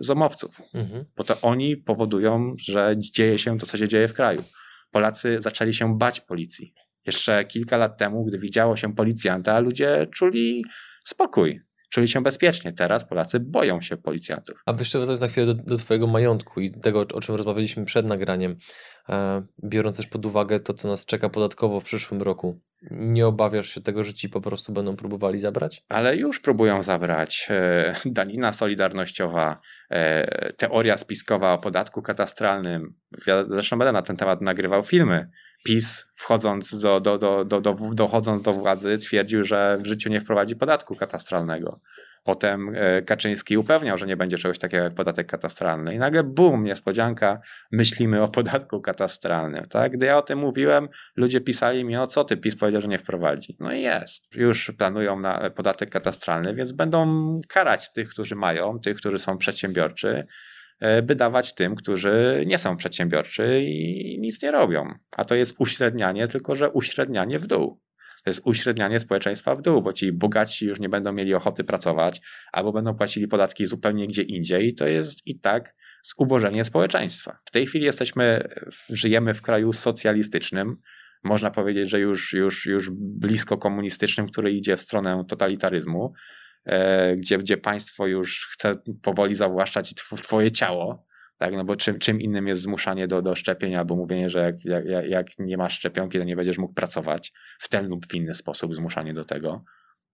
zomowców. 0.00 0.62
Mhm. 0.74 1.04
Bo 1.16 1.24
to 1.24 1.40
oni 1.42 1.76
powodują, 1.76 2.54
że 2.58 2.94
dzieje 2.98 3.38
się 3.38 3.58
to, 3.58 3.66
co 3.66 3.76
się 3.76 3.88
dzieje 3.88 4.08
w 4.08 4.14
kraju. 4.14 4.44
Polacy 4.90 5.36
zaczęli 5.40 5.74
się 5.74 5.98
bać 5.98 6.20
policji. 6.20 6.74
Jeszcze 7.06 7.44
kilka 7.44 7.76
lat 7.76 7.98
temu, 7.98 8.24
gdy 8.24 8.38
widziało 8.38 8.76
się 8.76 8.94
policjanta, 8.94 9.60
ludzie 9.60 10.06
czuli 10.14 10.64
spokój. 11.04 11.60
Czuli 11.94 12.08
się 12.08 12.22
bezpiecznie. 12.22 12.72
Teraz 12.72 13.04
Polacy 13.04 13.40
boją 13.40 13.80
się 13.80 13.96
policjantów. 13.96 14.62
Aby 14.66 14.78
jeszcze 14.80 14.98
wracać 14.98 15.20
na 15.20 15.28
chwilę 15.28 15.46
do, 15.46 15.54
do 15.54 15.76
Twojego 15.76 16.06
majątku 16.06 16.60
i 16.60 16.70
tego, 16.70 17.06
o 17.14 17.20
czym 17.20 17.34
rozmawialiśmy 17.34 17.84
przed 17.84 18.06
nagraniem, 18.06 18.56
e, 19.08 19.42
biorąc 19.64 19.96
też 19.96 20.06
pod 20.06 20.26
uwagę 20.26 20.60
to, 20.60 20.72
co 20.72 20.88
nas 20.88 21.06
czeka 21.06 21.28
podatkowo 21.28 21.80
w 21.80 21.84
przyszłym 21.84 22.22
roku, 22.22 22.60
nie 22.90 23.26
obawiasz 23.26 23.68
się 23.68 23.80
tego, 23.80 24.04
że 24.04 24.14
ci 24.14 24.28
po 24.28 24.40
prostu 24.40 24.72
będą 24.72 24.96
próbowali 24.96 25.38
zabrać? 25.38 25.84
Ale 25.88 26.16
już 26.16 26.40
próbują 26.40 26.82
zabrać. 26.82 27.46
E, 27.50 27.94
danina 28.04 28.52
solidarnościowa, 28.52 29.60
e, 29.90 30.52
teoria 30.52 30.96
spiskowa 30.96 31.52
o 31.52 31.58
podatku 31.58 32.02
katastralnym. 32.02 32.94
Ja 33.26 33.44
zresztą 33.48 33.78
będę 33.78 33.92
na 33.92 34.02
ten 34.02 34.16
temat 34.16 34.40
nagrywał 34.40 34.82
filmy 34.82 35.30
PiS 35.64 36.06
wchodząc 36.14 36.78
do, 36.78 37.00
do, 37.00 37.18
do, 37.18 37.44
do, 37.44 37.60
do, 37.60 37.76
dochodząc 37.92 38.42
do 38.42 38.52
władzy 38.52 38.98
twierdził, 38.98 39.44
że 39.44 39.78
w 39.80 39.86
życiu 39.86 40.10
nie 40.10 40.20
wprowadzi 40.20 40.56
podatku 40.56 40.96
katastralnego. 40.96 41.80
Potem 42.24 42.72
e, 42.74 43.02
Kaczyński 43.02 43.58
upewniał, 43.58 43.98
że 43.98 44.06
nie 44.06 44.16
będzie 44.16 44.38
czegoś 44.38 44.58
takiego 44.58 44.84
jak 44.84 44.94
podatek 44.94 45.26
katastralny. 45.26 45.94
I 45.94 45.98
nagle 45.98 46.24
bum, 46.24 46.64
niespodzianka, 46.64 47.40
myślimy 47.72 48.22
o 48.22 48.28
podatku 48.28 48.80
katastralnym. 48.80 49.66
Tak? 49.68 49.92
Gdy 49.92 50.06
ja 50.06 50.18
o 50.18 50.22
tym 50.22 50.38
mówiłem, 50.38 50.88
ludzie 51.16 51.40
pisali 51.40 51.84
mi, 51.84 51.94
no 51.94 52.06
co 52.06 52.24
ty, 52.24 52.36
PiS 52.36 52.56
powiedział, 52.56 52.80
że 52.80 52.88
nie 52.88 52.98
wprowadzi. 52.98 53.56
No 53.60 53.72
i 53.72 53.82
jest. 53.82 54.36
Już 54.36 54.72
planują 54.78 55.20
na 55.20 55.50
podatek 55.50 55.90
katastralny, 55.90 56.54
więc 56.54 56.72
będą 56.72 57.40
karać 57.48 57.92
tych, 57.92 58.08
którzy 58.08 58.34
mają, 58.34 58.80
tych, 58.80 58.96
którzy 58.96 59.18
są 59.18 59.38
przedsiębiorczy 59.38 60.26
by 61.02 61.14
dawać 61.14 61.54
tym, 61.54 61.74
którzy 61.74 62.44
nie 62.46 62.58
są 62.58 62.76
przedsiębiorczy 62.76 63.62
i 63.62 64.18
nic 64.20 64.42
nie 64.42 64.50
robią. 64.50 64.94
A 65.16 65.24
to 65.24 65.34
jest 65.34 65.54
uśrednianie, 65.58 66.28
tylko 66.28 66.56
że 66.56 66.70
uśrednianie 66.70 67.38
w 67.38 67.46
dół. 67.46 67.80
To 68.24 68.30
jest 68.30 68.40
uśrednianie 68.44 69.00
społeczeństwa 69.00 69.54
w 69.54 69.62
dół, 69.62 69.82
bo 69.82 69.92
ci 69.92 70.12
bogaci 70.12 70.66
już 70.66 70.80
nie 70.80 70.88
będą 70.88 71.12
mieli 71.12 71.34
ochoty 71.34 71.64
pracować, 71.64 72.20
albo 72.52 72.72
będą 72.72 72.94
płacili 72.94 73.28
podatki 73.28 73.66
zupełnie 73.66 74.06
gdzie 74.06 74.22
indziej. 74.22 74.68
I 74.68 74.74
to 74.74 74.86
jest 74.86 75.26
i 75.26 75.40
tak 75.40 75.74
zubożenie 76.02 76.64
społeczeństwa. 76.64 77.38
W 77.44 77.50
tej 77.50 77.66
chwili 77.66 77.84
jesteśmy, 77.84 78.48
żyjemy 78.88 79.34
w 79.34 79.42
kraju 79.42 79.72
socjalistycznym, 79.72 80.76
można 81.24 81.50
powiedzieć, 81.50 81.90
że 81.90 82.00
już, 82.00 82.32
już, 82.32 82.66
już 82.66 82.90
blisko 82.90 83.58
komunistycznym, 83.58 84.28
który 84.28 84.52
idzie 84.52 84.76
w 84.76 84.80
stronę 84.80 85.24
totalitaryzmu. 85.28 86.12
E, 86.66 87.16
gdzie, 87.16 87.38
gdzie 87.38 87.56
państwo 87.56 88.06
już 88.06 88.48
chce 88.52 88.74
powoli 89.02 89.34
zawłaszczać 89.34 89.94
twoje 89.94 90.52
ciało, 90.52 91.06
tak, 91.38 91.54
no 91.54 91.64
bo 91.64 91.76
czym, 91.76 91.98
czym 91.98 92.20
innym 92.20 92.48
jest 92.48 92.62
zmuszanie 92.62 93.06
do, 93.06 93.22
do 93.22 93.34
szczepienia, 93.34 93.78
albo 93.78 93.96
mówienie, 93.96 94.30
że 94.30 94.38
jak, 94.40 94.64
jak, 94.64 95.08
jak 95.08 95.26
nie 95.38 95.56
masz 95.56 95.74
szczepionki, 95.74 96.18
to 96.18 96.24
nie 96.24 96.36
będziesz 96.36 96.58
mógł 96.58 96.74
pracować 96.74 97.32
w 97.58 97.68
ten 97.68 97.88
lub 97.88 98.06
w 98.06 98.14
inny 98.14 98.34
sposób, 98.34 98.74
zmuszanie 98.74 99.14
do 99.14 99.24
tego, 99.24 99.64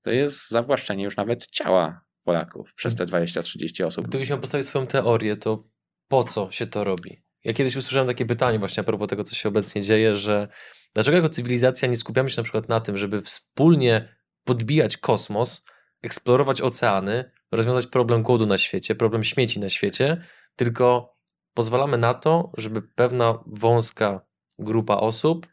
to 0.03 0.11
jest 0.11 0.49
zawłaszczenie 0.49 1.05
już 1.05 1.17
nawet 1.17 1.47
ciała 1.47 2.05
Polaków 2.25 2.75
przez 2.75 2.95
te 2.95 3.05
20-30 3.05 3.85
osób. 3.85 4.09
Gdybyś 4.09 4.31
miał 4.31 4.41
postawić 4.41 4.67
swoją 4.67 4.87
teorię, 4.87 5.37
to 5.37 5.65
po 6.09 6.25
co 6.25 6.51
się 6.51 6.67
to 6.67 6.85
robi? 6.85 7.23
Ja 7.45 7.53
kiedyś 7.53 7.77
usłyszałem 7.77 8.07
takie 8.07 8.27
pytanie 8.27 8.59
właśnie 8.59 8.81
a 8.81 8.85
propos 8.85 9.09
tego, 9.09 9.25
co 9.25 9.35
się 9.35 9.49
obecnie 9.49 9.83
dzieje, 9.83 10.15
że 10.15 10.49
dlaczego 10.95 11.17
jako 11.17 11.29
cywilizacja 11.29 11.89
nie 11.89 11.97
skupiamy 11.97 12.31
się 12.31 12.41
na 12.41 12.43
przykład 12.43 12.69
na 12.69 12.81
tym, 12.81 12.97
żeby 12.97 13.23
wspólnie 13.23 14.17
podbijać 14.45 14.97
kosmos, 14.97 15.65
eksplorować 16.03 16.61
oceany, 16.61 17.31
rozwiązać 17.53 17.87
problem 17.87 18.23
głodu 18.23 18.47
na 18.47 18.59
świecie, 18.59 18.95
problem 18.95 19.25
śmieci 19.25 19.61
na 19.61 19.69
świecie, 19.69 20.25
tylko 20.57 21.17
pozwalamy 21.55 21.99
na 21.99 22.15
to, 22.15 22.53
żeby 22.57 22.83
pewna 22.83 23.39
wąska 23.47 24.21
grupa 24.59 24.95
osób 24.95 25.47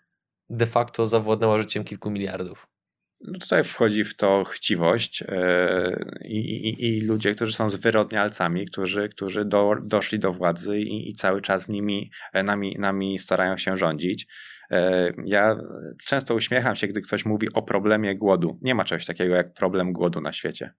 de 0.49 0.67
facto 0.67 1.05
zawładnęła 1.05 1.57
życiem 1.57 1.83
kilku 1.83 2.09
miliardów. 2.09 2.67
No 3.21 3.39
tutaj 3.39 3.63
wchodzi 3.63 4.03
w 4.03 4.15
to 4.15 4.43
chciwość 4.43 5.21
yy, 5.21 5.27
i, 6.25 6.75
i, 6.87 7.01
ludzie, 7.01 7.35
którzy 7.35 7.53
są 7.53 7.69
zwyrodnialcami, 7.69 8.65
którzy, 8.65 9.09
którzy 9.09 9.45
do, 9.45 9.75
doszli 9.83 10.19
do 10.19 10.33
władzy 10.33 10.79
i, 10.79 11.09
i 11.09 11.13
cały 11.13 11.41
czas 11.41 11.67
nimi, 11.67 12.11
nami, 12.33 12.75
nami 12.79 13.19
starają 13.19 13.57
się 13.57 13.77
rządzić. 13.77 14.27
E, 14.71 15.11
ja 15.25 15.57
często 16.05 16.35
uśmiecham 16.35 16.75
się, 16.75 16.87
gdy 16.87 17.01
ktoś 17.01 17.25
mówi 17.25 17.53
o 17.53 17.61
problemie 17.61 18.15
głodu. 18.15 18.59
Nie 18.61 18.75
ma 18.75 18.85
czegoś 18.85 19.05
takiego 19.05 19.35
jak 19.35 19.53
problem 19.53 19.93
głodu 19.93 20.21
na 20.21 20.33
świecie. 20.33 20.73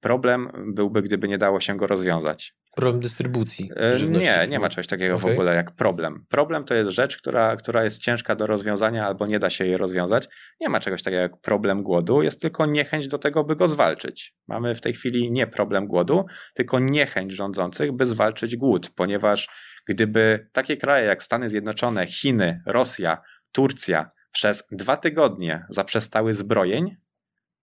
Problem 0.00 0.50
byłby, 0.74 1.02
gdyby 1.02 1.28
nie 1.28 1.38
dało 1.38 1.60
się 1.60 1.76
go 1.76 1.86
rozwiązać. 1.86 2.54
Problem 2.76 3.00
dystrybucji. 3.00 3.70
E, 3.76 3.96
żywności. 3.96 4.28
Nie, 4.28 4.46
nie 4.46 4.58
ma 4.58 4.68
czegoś 4.68 4.86
takiego 4.86 5.16
okay. 5.16 5.30
w 5.30 5.32
ogóle 5.32 5.54
jak 5.54 5.70
problem. 5.70 6.24
Problem 6.28 6.64
to 6.64 6.74
jest 6.74 6.90
rzecz, 6.90 7.16
która, 7.16 7.56
która 7.56 7.84
jest 7.84 8.02
ciężka 8.02 8.36
do 8.36 8.46
rozwiązania 8.46 9.06
albo 9.06 9.26
nie 9.26 9.38
da 9.38 9.50
się 9.50 9.66
jej 9.66 9.76
rozwiązać. 9.76 10.28
Nie 10.60 10.68
ma 10.68 10.80
czegoś 10.80 11.02
takiego 11.02 11.22
jak 11.22 11.40
problem 11.40 11.82
głodu, 11.82 12.22
jest 12.22 12.40
tylko 12.40 12.66
niechęć 12.66 13.08
do 13.08 13.18
tego, 13.18 13.44
by 13.44 13.56
go 13.56 13.68
zwalczyć. 13.68 14.34
Mamy 14.48 14.74
w 14.74 14.80
tej 14.80 14.92
chwili 14.92 15.30
nie 15.30 15.46
problem 15.46 15.86
głodu, 15.86 16.26
tylko 16.54 16.78
niechęć 16.78 17.32
rządzących, 17.32 17.92
by 17.92 18.06
zwalczyć 18.06 18.56
głód, 18.56 18.90
ponieważ 18.94 19.48
gdyby 19.88 20.48
takie 20.52 20.76
kraje 20.76 21.06
jak 21.06 21.22
Stany 21.22 21.48
Zjednoczone, 21.48 22.06
Chiny, 22.06 22.62
Rosja, 22.66 23.22
Turcja 23.52 24.10
przez 24.32 24.64
dwa 24.72 24.96
tygodnie 24.96 25.66
zaprzestały 25.70 26.34
zbrojeń, 26.34 26.96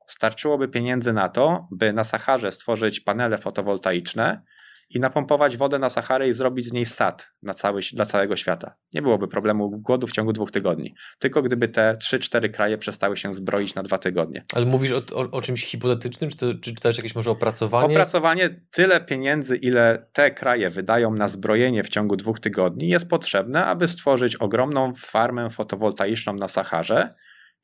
starczyłoby 0.07 0.67
pieniędzy 0.67 1.13
na 1.13 1.29
to, 1.29 1.67
by 1.71 1.93
na 1.93 2.03
Saharze 2.03 2.51
stworzyć 2.51 2.99
panele 2.99 3.37
fotowoltaiczne 3.37 4.41
i 4.89 4.99
napompować 4.99 5.57
wodę 5.57 5.79
na 5.79 5.89
Saharę 5.89 6.27
i 6.27 6.33
zrobić 6.33 6.65
z 6.65 6.73
niej 6.73 6.85
sad 6.85 7.31
na 7.43 7.53
cały, 7.53 7.81
dla 7.93 8.05
całego 8.05 8.35
świata. 8.35 8.75
Nie 8.93 9.01
byłoby 9.01 9.27
problemu 9.27 9.69
głodu 9.69 10.07
w 10.07 10.11
ciągu 10.11 10.33
dwóch 10.33 10.51
tygodni. 10.51 10.95
Tylko 11.19 11.41
gdyby 11.41 11.67
te 11.67 11.97
trzy, 11.97 12.19
cztery 12.19 12.49
kraje 12.49 12.77
przestały 12.77 13.17
się 13.17 13.33
zbroić 13.33 13.75
na 13.75 13.83
dwa 13.83 13.97
tygodnie. 13.97 14.45
Ale 14.53 14.65
mówisz 14.65 14.91
o, 14.91 15.01
o, 15.15 15.31
o 15.31 15.41
czymś 15.41 15.65
hipotetycznym, 15.65 16.29
czy, 16.29 16.37
to, 16.37 16.53
czy 16.53 16.73
czytałeś 16.73 16.97
jakieś 16.97 17.15
może 17.15 17.31
opracowanie? 17.31 17.93
Opracowanie, 17.93 18.49
tyle 18.71 19.01
pieniędzy, 19.01 19.57
ile 19.57 20.07
te 20.13 20.31
kraje 20.31 20.69
wydają 20.69 21.13
na 21.13 21.27
zbrojenie 21.27 21.83
w 21.83 21.89
ciągu 21.89 22.15
dwóch 22.15 22.39
tygodni 22.39 22.87
jest 22.87 23.09
potrzebne, 23.09 23.65
aby 23.65 23.87
stworzyć 23.87 24.35
ogromną 24.35 24.93
farmę 24.97 25.49
fotowoltaiczną 25.49 26.33
na 26.33 26.47
Saharze, 26.47 27.15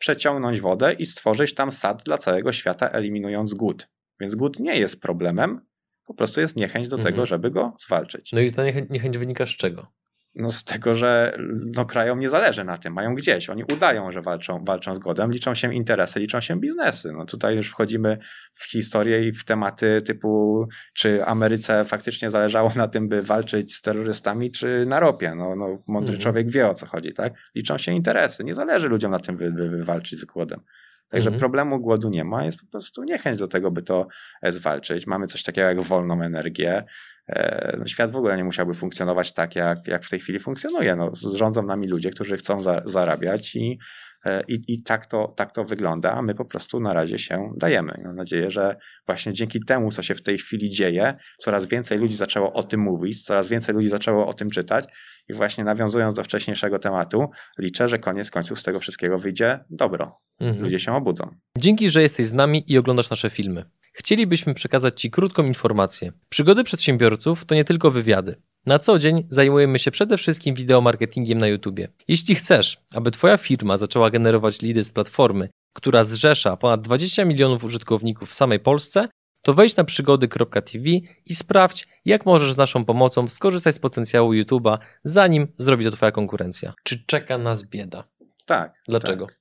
przeciągnąć 0.02 0.62
wodę 0.62 0.94
i 0.94 1.06
stworzyć 1.06 1.54
tam 1.54 1.72
sad 1.72 2.04
dla 2.04 2.18
całego 2.18 2.52
świata, 2.52 2.90
eliminując 2.90 3.54
głód. 3.54 3.88
Więc 4.20 4.36
głód 4.36 4.60
nie 4.60 4.80
jest 4.80 5.02
problemem, 5.02 5.62
po 6.06 6.14
prostu 6.14 6.42
jest 6.42 6.56
niechęć 6.56 6.88
do 6.88 6.98
mhm. 6.98 7.14
tego, 7.14 7.26
żeby 7.26 7.52
go 7.52 7.76
zwalczyć. 7.80 8.32
No 8.32 8.42
i 8.42 8.52
ta 8.52 8.66
niechęć, 8.66 8.90
niechęć 8.90 9.18
wynika 9.18 9.46
z 9.46 9.50
czego? 9.50 9.88
No 10.36 10.52
z 10.52 10.64
tego, 10.64 10.96
że 10.96 11.38
no, 11.76 11.86
krajom 11.86 12.20
nie 12.20 12.30
zależy 12.30 12.64
na 12.64 12.78
tym, 12.78 12.94
mają 12.94 13.16
gdzieś. 13.16 13.50
Oni 13.50 13.64
udają, 13.64 14.12
że 14.12 14.22
walczą, 14.22 14.64
walczą 14.66 14.96
z 14.96 15.00
godem, 15.00 15.32
liczą 15.32 15.56
się 15.56 15.74
interesy, 15.74 16.20
liczą 16.20 16.42
się 16.42 16.60
biznesy. 16.60 17.12
No 17.18 17.26
tutaj 17.26 17.56
już 17.56 17.70
wchodzimy 17.70 18.18
w 18.54 18.64
historię 18.64 19.28
i 19.28 19.32
w 19.32 19.46
tematy 19.46 20.02
typu, 20.02 20.66
czy 20.94 21.26
Ameryce 21.26 21.86
faktycznie 21.86 22.32
zależało 22.32 22.72
na 22.76 22.88
tym, 22.88 23.10
by 23.10 23.22
walczyć 23.22 23.76
z 23.76 23.82
terrorystami, 23.82 24.52
czy 24.52 24.86
na 24.86 25.00
ropie. 25.00 25.36
No, 25.36 25.56
no 25.56 25.84
mądry 25.88 26.16
mhm. 26.16 26.20
człowiek 26.22 26.52
wie 26.52 26.68
o 26.68 26.74
co 26.74 26.86
chodzi, 26.86 27.14
tak? 27.14 27.34
Liczą 27.56 27.78
się 27.78 27.92
interesy. 27.92 28.44
Nie 28.44 28.54
zależy 28.54 28.90
ludziom 28.90 29.12
na 29.12 29.20
tym, 29.20 29.38
by, 29.38 29.52
by, 29.52 29.70
by 29.70 29.84
walczyć 29.84 30.20
z 30.20 30.26
głodem. 30.26 30.60
Także 31.12 31.30
mhm. 31.30 31.40
problemu 31.40 31.80
głodu 31.80 32.10
nie 32.10 32.24
ma, 32.24 32.46
jest 32.46 32.60
po 32.60 32.66
prostu 32.66 33.04
niechęć 33.04 33.40
do 33.40 33.48
tego, 33.48 33.72
by 33.72 33.82
to 33.82 34.08
e, 34.42 34.52
zwalczyć. 34.52 35.08
Mamy 35.08 35.28
coś 35.28 35.44
takiego 35.44 35.68
jak 35.68 35.82
wolną 35.82 36.22
energię. 36.22 36.84
E, 37.28 37.76
no, 37.80 37.86
świat 37.86 38.12
w 38.12 38.16
ogóle 38.16 38.38
nie 38.38 38.44
musiałby 38.44 38.74
funkcjonować 38.74 39.34
tak, 39.34 39.56
jak, 39.56 39.88
jak 39.88 40.04
w 40.04 40.10
tej 40.10 40.20
chwili 40.20 40.40
funkcjonuje. 40.40 40.96
No, 40.96 41.12
rządzą 41.36 41.64
nami 41.64 41.88
ludzie, 41.88 42.10
którzy 42.10 42.38
chcą 42.38 42.62
za, 42.62 42.82
zarabiać 42.86 43.56
i 43.56 43.80
I, 44.48 44.60
i 44.68 44.84
tak, 44.84 45.06
to, 45.06 45.34
tak 45.38 45.52
to 45.52 45.64
wygląda, 45.64 46.12
a 46.14 46.22
my 46.22 46.36
po 46.36 46.46
prostu 46.46 46.80
na 46.80 46.94
razie 46.94 47.20
się 47.20 47.54
dajemy. 47.58 48.02
Mam 48.04 48.16
nadzieję, 48.16 48.50
że 48.50 48.76
właśnie 49.08 49.34
dzięki 49.34 49.60
temu, 49.66 49.92
co 49.92 50.02
się 50.02 50.16
w 50.16 50.24
tej 50.24 50.38
chwili 50.38 50.70
dzieje, 50.70 51.18
coraz 51.40 51.66
więcej 51.66 51.98
ludzi 51.98 52.16
zaczęło 52.16 52.54
o 52.54 52.64
tym 52.64 52.80
mówić, 52.80 53.24
coraz 53.24 53.50
więcej 53.50 53.76
ludzi 53.76 53.88
zaczęło 53.88 54.28
o 54.28 54.34
tym 54.34 54.50
czytać 54.50 54.86
i 55.30 55.34
właśnie 55.34 55.64
nawiązując 55.64 56.16
do 56.16 56.24
wcześniejszego 56.24 56.80
tematu, 56.80 57.26
liczę, 57.60 57.88
że 57.88 58.00
koniec 58.00 58.32
końców 58.32 58.60
z 58.60 58.64
tego 58.64 58.80
wszystkiego 58.80 59.18
wyjdzie 59.18 59.60
dobro. 59.70 60.20
Mhm. 60.40 60.64
Ludzie 60.64 60.80
się 60.80 60.96
obudzą. 60.96 61.36
Dzięki, 61.58 61.90
że 61.90 62.02
jesteś 62.02 62.26
z 62.26 62.34
nami 62.34 62.64
i 62.68 62.78
oglądasz 62.78 63.10
nasze 63.10 63.30
filmy. 63.30 63.66
Chcielibyśmy 63.94 64.54
przekazać 64.54 65.02
Ci 65.02 65.12
krótką 65.12 65.44
informację. 65.44 66.12
Przygody 66.30 66.64
przedsiębiorców 66.64 67.46
to 67.46 67.56
nie 67.56 67.66
tylko 67.66 67.92
wywiady. 67.92 68.36
Na 68.66 68.80
co 68.80 69.00
dzień 69.00 69.24
zajmujemy 69.30 69.80
się 69.80 69.92
przede 69.92 70.18
wszystkim 70.18 70.56
wideomarketingiem 70.56 71.40
na 71.40 71.48
YouTube. 71.48 71.80
Jeśli 72.08 72.36
chcesz, 72.36 72.78
aby 72.94 73.12
Twoja 73.12 73.38
firma 73.38 73.78
zaczęła 73.78 74.10
generować 74.10 74.62
lidy 74.62 74.84
z 74.84 74.92
platformy, 74.92 75.50
która 75.74 76.04
zrzesza 76.04 76.58
ponad 76.58 76.82
20 76.82 77.26
milionów 77.26 77.64
użytkowników 77.64 78.30
w 78.30 78.34
samej 78.34 78.60
Polsce, 78.60 79.08
to 79.42 79.54
wejdź 79.54 79.76
na 79.76 79.84
przygody.tv 79.84 80.90
i 81.26 81.36
sprawdź, 81.36 81.88
jak 82.06 82.26
możesz 82.26 82.54
z 82.54 82.58
naszą 82.58 82.86
pomocą 82.86 83.28
skorzystać 83.28 83.76
z 83.76 83.80
potencjału 83.80 84.34
YouTube'a, 84.34 84.78
zanim 85.04 85.48
zrobi 85.58 85.86
to 85.86 85.92
Twoja 85.92 86.12
konkurencja. 86.12 86.74
Czy 86.84 87.06
czeka 87.06 87.38
nas 87.38 87.64
bieda? 87.64 88.04
Tak. 88.46 88.82
Dlaczego? 88.88 89.26
Tak. 89.26 89.41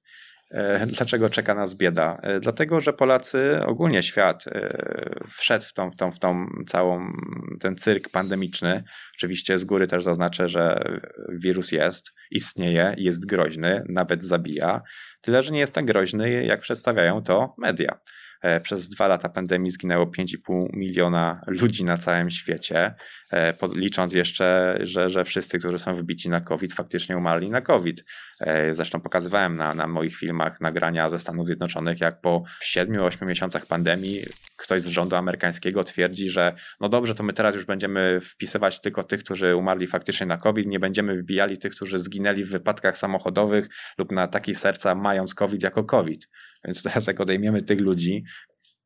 E, 0.50 0.86
dlaczego 0.86 1.30
czeka 1.30 1.54
nas 1.54 1.74
bieda? 1.74 2.18
E, 2.22 2.40
dlatego, 2.40 2.80
że 2.80 2.92
Polacy, 2.92 3.60
ogólnie 3.66 4.02
świat 4.02 4.44
e, 4.46 5.20
wszedł 5.28 5.64
w 5.64 5.72
tą, 5.72 5.90
w 5.90 5.96
tą, 5.96 6.12
w 6.12 6.18
tą 6.18 6.46
całą, 6.66 7.12
ten 7.60 7.76
cyrk 7.76 8.08
pandemiczny. 8.08 8.84
Oczywiście 9.16 9.58
z 9.58 9.64
góry 9.64 9.86
też 9.86 10.04
zaznaczę, 10.04 10.48
że 10.48 10.82
wirus 11.28 11.72
jest, 11.72 12.12
istnieje, 12.30 12.94
jest 12.98 13.26
groźny, 13.26 13.84
nawet 13.88 14.24
zabija. 14.24 14.82
Tyle, 15.20 15.42
że 15.42 15.52
nie 15.52 15.60
jest 15.60 15.74
tak 15.74 15.84
groźny, 15.84 16.44
jak 16.44 16.60
przedstawiają 16.60 17.22
to 17.22 17.54
media. 17.58 17.98
E, 18.42 18.60
przez 18.60 18.88
dwa 18.88 19.08
lata 19.08 19.28
pandemii 19.28 19.70
zginęło 19.70 20.06
5,5 20.06 20.66
miliona 20.72 21.40
ludzi 21.46 21.84
na 21.84 21.96
całym 21.96 22.30
świecie, 22.30 22.94
e, 23.32 23.54
licząc 23.74 24.14
jeszcze, 24.14 24.78
że, 24.80 25.10
że 25.10 25.24
wszyscy, 25.24 25.58
którzy 25.58 25.78
są 25.78 25.94
wbici 25.94 26.28
na 26.28 26.40
COVID, 26.40 26.72
faktycznie 26.72 27.16
umarli 27.16 27.50
na 27.50 27.60
COVID. 27.60 28.04
E, 28.40 28.74
zresztą 28.74 29.00
pokazywałem 29.00 29.56
na, 29.56 29.74
na 29.74 29.86
moich 29.86 30.16
filmach 30.16 30.60
nagrania 30.60 31.08
ze 31.08 31.18
Stanów 31.18 31.46
Zjednoczonych, 31.46 32.00
jak 32.00 32.20
po 32.20 32.42
7-8 32.64 33.26
miesiącach 33.28 33.66
pandemii 33.66 34.20
ktoś 34.56 34.82
z 34.82 34.86
rządu 34.86 35.16
amerykańskiego 35.16 35.84
twierdzi, 35.84 36.30
że 36.30 36.54
no 36.80 36.88
dobrze, 36.88 37.14
to 37.14 37.22
my 37.22 37.32
teraz 37.32 37.54
już 37.54 37.64
będziemy 37.64 38.20
wpisywać 38.20 38.80
tylko 38.80 39.02
tych, 39.02 39.24
którzy 39.24 39.56
umarli 39.56 39.86
faktycznie 39.86 40.26
na 40.26 40.36
COVID, 40.36 40.66
nie 40.66 40.80
będziemy 40.80 41.22
wbijali 41.22 41.58
tych, 41.58 41.72
którzy 41.72 41.98
zginęli 41.98 42.44
w 42.44 42.50
wypadkach 42.50 42.98
samochodowych 42.98 43.68
lub 43.98 44.12
na 44.12 44.22
ataki 44.22 44.54
serca 44.54 44.94
mając 44.94 45.34
COVID 45.34 45.62
jako 45.62 45.84
COVID. 45.84 46.28
Więc 46.64 46.82
teraz 46.82 47.06
jak 47.06 47.20
odejmiemy 47.20 47.62
tych 47.62 47.80
ludzi, 47.80 48.24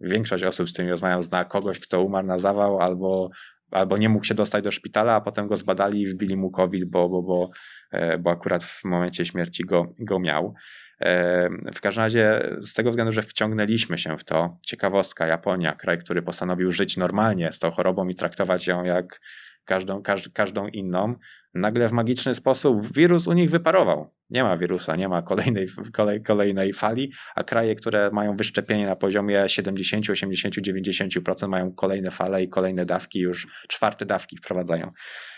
większość 0.01 0.45
osób, 0.45 0.69
z 0.69 0.73
którymi 0.73 0.91
rozmawiam, 0.91 1.23
zna 1.23 1.45
kogoś, 1.45 1.79
kto 1.79 2.03
umarł 2.03 2.27
na 2.27 2.39
zawał 2.39 2.81
albo, 2.81 3.31
albo 3.71 3.97
nie 3.97 4.09
mógł 4.09 4.25
się 4.25 4.35
dostać 4.35 4.65
do 4.65 4.71
szpitala, 4.71 5.15
a 5.15 5.21
potem 5.21 5.47
go 5.47 5.57
zbadali 5.57 6.03
i 6.03 6.07
wbili 6.07 6.37
mu 6.37 6.51
COVID, 6.51 6.85
bo, 6.85 7.09
bo, 7.09 7.23
bo, 7.23 7.51
e, 7.91 8.19
bo 8.19 8.31
akurat 8.31 8.65
w 8.65 8.85
momencie 8.85 9.27
śmierci 9.27 9.65
go, 9.65 9.95
go 9.99 10.19
miał. 10.19 10.55
E, 11.01 11.49
w 11.75 11.81
każdym 11.81 12.03
razie 12.03 12.51
z 12.61 12.73
tego 12.73 12.91
względu, 12.91 13.13
że 13.13 13.23
wciągnęliśmy 13.23 13.99
się 13.99 14.19
w 14.19 14.25
to, 14.25 14.59
ciekawostka, 14.63 15.27
Japonia, 15.27 15.73
kraj, 15.73 15.99
który 15.99 16.23
postanowił 16.23 16.73
żyć 16.73 16.97
normalnie 16.97 17.53
z 17.53 17.59
tą 17.59 17.71
chorobą 17.71 18.09
i 18.09 18.15
traktować 18.15 18.67
ją 18.67 18.85
jak 18.85 19.21
każdą, 19.65 20.03
każd 20.03 20.29
każdą 20.33 20.69
inną, 20.69 21.15
nagle 21.55 21.89
w 21.89 21.93
magiczny 21.93 22.35
sposób 22.35 22.93
wirus 22.93 23.27
u 23.27 23.33
nich 23.33 23.51
wyparował. 23.51 24.11
Nie 24.31 24.43
ma 24.43 24.57
wirusa, 24.57 24.97
nie 24.97 25.09
ma 25.09 25.23
kolejnej, 25.23 25.67
kolej, 25.93 26.23
kolejnej 26.23 26.73
fali, 26.73 27.13
a 27.35 27.45
kraje, 27.45 27.75
które 27.75 28.11
mają 28.13 28.37
wyszczepienie 28.37 28.87
na 28.87 28.97
poziomie 28.97 29.49
70, 29.49 30.11
80, 30.11 30.55
90% 30.55 31.49
mają 31.49 31.73
kolejne 31.73 32.11
fale 32.11 32.43
i 32.43 32.49
kolejne 32.49 32.87
dawki, 32.87 33.19
już 33.19 33.47
czwarte 33.69 34.07
dawki 34.07 34.37
wprowadzają. 34.37 34.93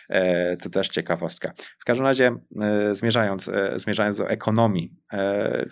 E, 0.08 0.56
to 0.56 0.70
też 0.70 0.88
ciekawostka. 0.88 1.52
W 1.78 1.85
każdym 1.85 2.06
razie, 2.06 2.37
e, 2.62 2.94
zmierzając, 2.94 3.49
e, 3.49 3.78
zmierzając 3.78 4.16
do 4.16 4.28
ekonomii, 4.28 4.92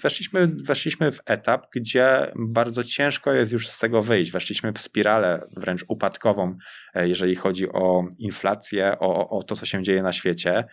weszliśmy, 0.02 0.46
weszliśmy 0.46 1.12
w 1.12 1.20
etap, 1.26 1.66
gdzie 1.74 2.32
bardzo 2.36 2.84
ciężko 2.84 3.32
jest 3.32 3.52
już 3.52 3.68
z 3.68 3.78
tego 3.78 4.02
wyjść. 4.02 4.30
Weszliśmy 4.32 4.72
w 4.72 4.78
spiralę 4.78 5.46
wręcz 5.56 5.84
upadkową, 5.88 6.56
jeżeli 6.94 7.34
chodzi 7.34 7.68
o 7.68 8.04
inflację, 8.18 8.96
o, 9.00 9.28
o 9.28 9.42
to, 9.42 9.56
co 9.56 9.66
się 9.66 9.82
dzieje 9.82 10.02
na 10.02 10.12
świecie. 10.12 10.33
chair 10.34 10.68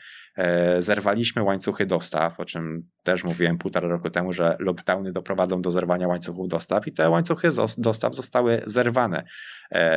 Zerwaliśmy 0.79 1.43
łańcuchy 1.43 1.85
dostaw, 1.85 2.39
o 2.39 2.45
czym 2.45 2.89
też 3.03 3.23
mówiłem 3.23 3.57
półtora 3.57 3.87
roku 3.87 4.09
temu, 4.09 4.33
że 4.33 4.55
lockdowny 4.59 5.11
doprowadzą 5.11 5.61
do 5.61 5.71
zerwania 5.71 6.07
łańcuchów 6.07 6.47
dostaw 6.47 6.87
i 6.87 6.93
te 6.93 7.09
łańcuchy 7.09 7.49
dostaw 7.77 8.15
zostały 8.15 8.61
zerwane. 8.65 9.23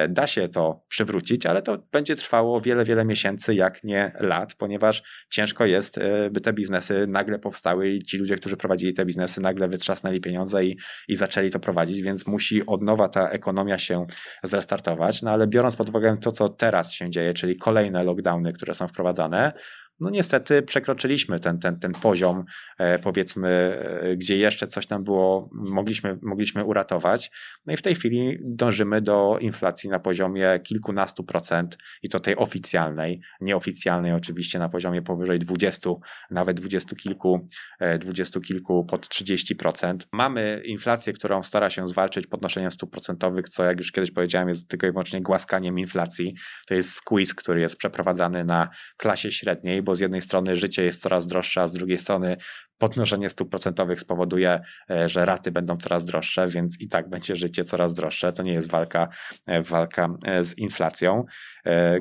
Da 0.08 0.26
się 0.26 0.48
to 0.48 0.84
przywrócić, 0.88 1.46
ale 1.46 1.62
to 1.62 1.78
będzie 1.92 2.16
trwało 2.16 2.60
wiele, 2.60 2.84
wiele 2.84 3.04
miesięcy 3.04 3.54
jak 3.54 3.84
nie 3.84 4.12
lat, 4.20 4.54
ponieważ 4.54 5.02
ciężko 5.30 5.66
jest, 5.66 5.98
e, 5.98 6.30
by 6.30 6.40
te 6.40 6.52
biznesy 6.52 7.06
nagle 7.08 7.38
powstały 7.38 7.88
i 7.88 7.98
ci 7.98 8.18
ludzie, 8.18 8.36
którzy 8.36 8.56
prowadzili 8.56 8.94
te 8.94 9.06
biznesy, 9.06 9.40
nagle 9.40 9.68
wytrzasnęli 9.68 10.20
pieniądze 10.20 10.64
i, 10.64 10.76
i 11.08 11.16
zaczęli 11.16 11.50
to 11.50 11.60
prowadzić, 11.60 12.02
więc 12.02 12.26
musi 12.26 12.66
od 12.66 12.82
nowa 12.82 13.08
ta 13.08 13.28
ekonomia 13.28 13.78
się 13.78 14.06
zrestartować. 14.42 15.22
No 15.22 15.30
ale 15.30 15.46
biorąc 15.46 15.76
pod 15.76 15.88
uwagę 15.88 16.16
to, 16.20 16.32
co 16.32 16.48
teraz 16.48 16.92
się 16.92 17.10
dzieje, 17.10 17.34
czyli 17.34 17.56
kolejne 17.56 18.04
lockdowny, 18.04 18.52
które 18.52 18.74
są 18.74 18.88
wprowadzane, 18.88 19.52
no 20.00 20.10
niestety 20.10 20.62
przekroczyliśmy 20.62 21.40
ten, 21.40 21.58
ten, 21.58 21.78
ten 21.78 21.92
poziom, 21.92 22.44
e, 22.78 22.98
powiedzmy, 22.98 23.48
e, 23.48 24.16
gdzie 24.16 24.36
jeszcze 24.36 24.66
coś 24.66 24.88
nam 24.88 25.04
było, 25.04 25.50
mogliśmy, 25.52 26.18
mogliśmy 26.22 26.64
uratować. 26.64 27.30
No 27.66 27.72
i 27.72 27.76
w 27.76 27.82
tej 27.82 27.94
chwili 27.94 28.38
dążymy 28.42 29.00
do 29.00 29.38
inflacji 29.40 29.90
na 29.90 29.98
poziomie 29.98 30.60
kilkunastu 30.62 31.24
procent 31.24 31.78
i 32.02 32.08
to 32.08 32.20
tej 32.20 32.36
oficjalnej, 32.36 33.20
nieoficjalnej 33.40 34.12
oczywiście 34.12 34.58
na 34.58 34.68
poziomie 34.68 35.02
powyżej 35.02 35.38
20, 35.38 35.90
nawet 36.30 36.56
dwudziestu 36.56 36.96
kilku, 36.96 37.46
e, 37.80 37.98
dwudziestu 37.98 38.40
kilku 38.40 38.84
pod 38.84 39.08
30%. 39.08 40.06
Mamy 40.12 40.62
inflację, 40.64 41.12
którą 41.12 41.42
stara 41.42 41.70
się 41.70 41.88
zwalczyć 41.88 42.26
podnoszeniem 42.26 42.70
stóp 42.70 42.90
procentowych, 42.90 43.48
co 43.48 43.64
jak 43.64 43.78
już 43.78 43.92
kiedyś 43.92 44.10
powiedziałem 44.10 44.48
jest 44.48 44.68
tylko 44.68 44.86
i 44.86 44.90
wyłącznie 44.90 45.22
głaskaniem 45.22 45.78
inflacji. 45.78 46.34
To 46.66 46.74
jest 46.74 46.90
squeeze, 46.90 47.34
który 47.34 47.60
jest 47.60 47.76
przeprowadzany 47.76 48.44
na 48.44 48.68
klasie 48.96 49.30
średniej, 49.30 49.82
bo 49.84 49.94
z 49.94 50.00
jednej 50.00 50.20
strony 50.20 50.56
życie 50.56 50.84
jest 50.84 51.02
coraz 51.02 51.26
droższe, 51.26 51.62
a 51.62 51.68
z 51.68 51.72
drugiej 51.72 51.98
strony 51.98 52.36
podnoszenie 52.78 53.30
stóp 53.30 53.50
procentowych 53.50 54.00
spowoduje, 54.00 54.60
e, 54.90 55.08
że 55.08 55.24
raty 55.24 55.52
będą 55.52 55.76
coraz 55.76 56.04
droższe, 56.04 56.48
więc 56.48 56.80
i 56.80 56.88
tak 56.88 57.08
będzie 57.08 57.36
życie 57.36 57.64
coraz 57.64 57.94
droższe. 57.94 58.32
To 58.32 58.42
nie 58.42 58.52
jest 58.52 58.70
walka, 58.70 59.08
e, 59.46 59.62
walka 59.62 60.08
e, 60.24 60.44
z 60.44 60.58
inflacją. 60.58 61.24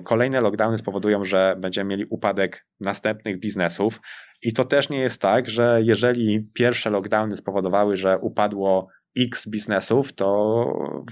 Kolejne 0.04 0.42
lockdowny 0.42 0.78
spowodują, 0.78 1.26
że 1.26 1.56
będziemy 1.60 1.90
mieli 1.90 2.06
upadek 2.10 2.66
następnych 2.80 3.40
biznesów. 3.40 4.02
I 4.42 4.54
to 4.54 4.66
też 4.66 4.90
nie 4.90 5.00
jest 5.00 5.22
tak, 5.22 5.50
że 5.50 5.80
jeżeli 5.84 6.48
pierwsze 6.54 6.90
lockdowny 6.90 7.38
spowodowały, 7.38 7.98
że 7.98 8.18
upadło 8.18 8.88
X 9.18 9.48
biznesów, 9.48 10.14
to 10.14 10.28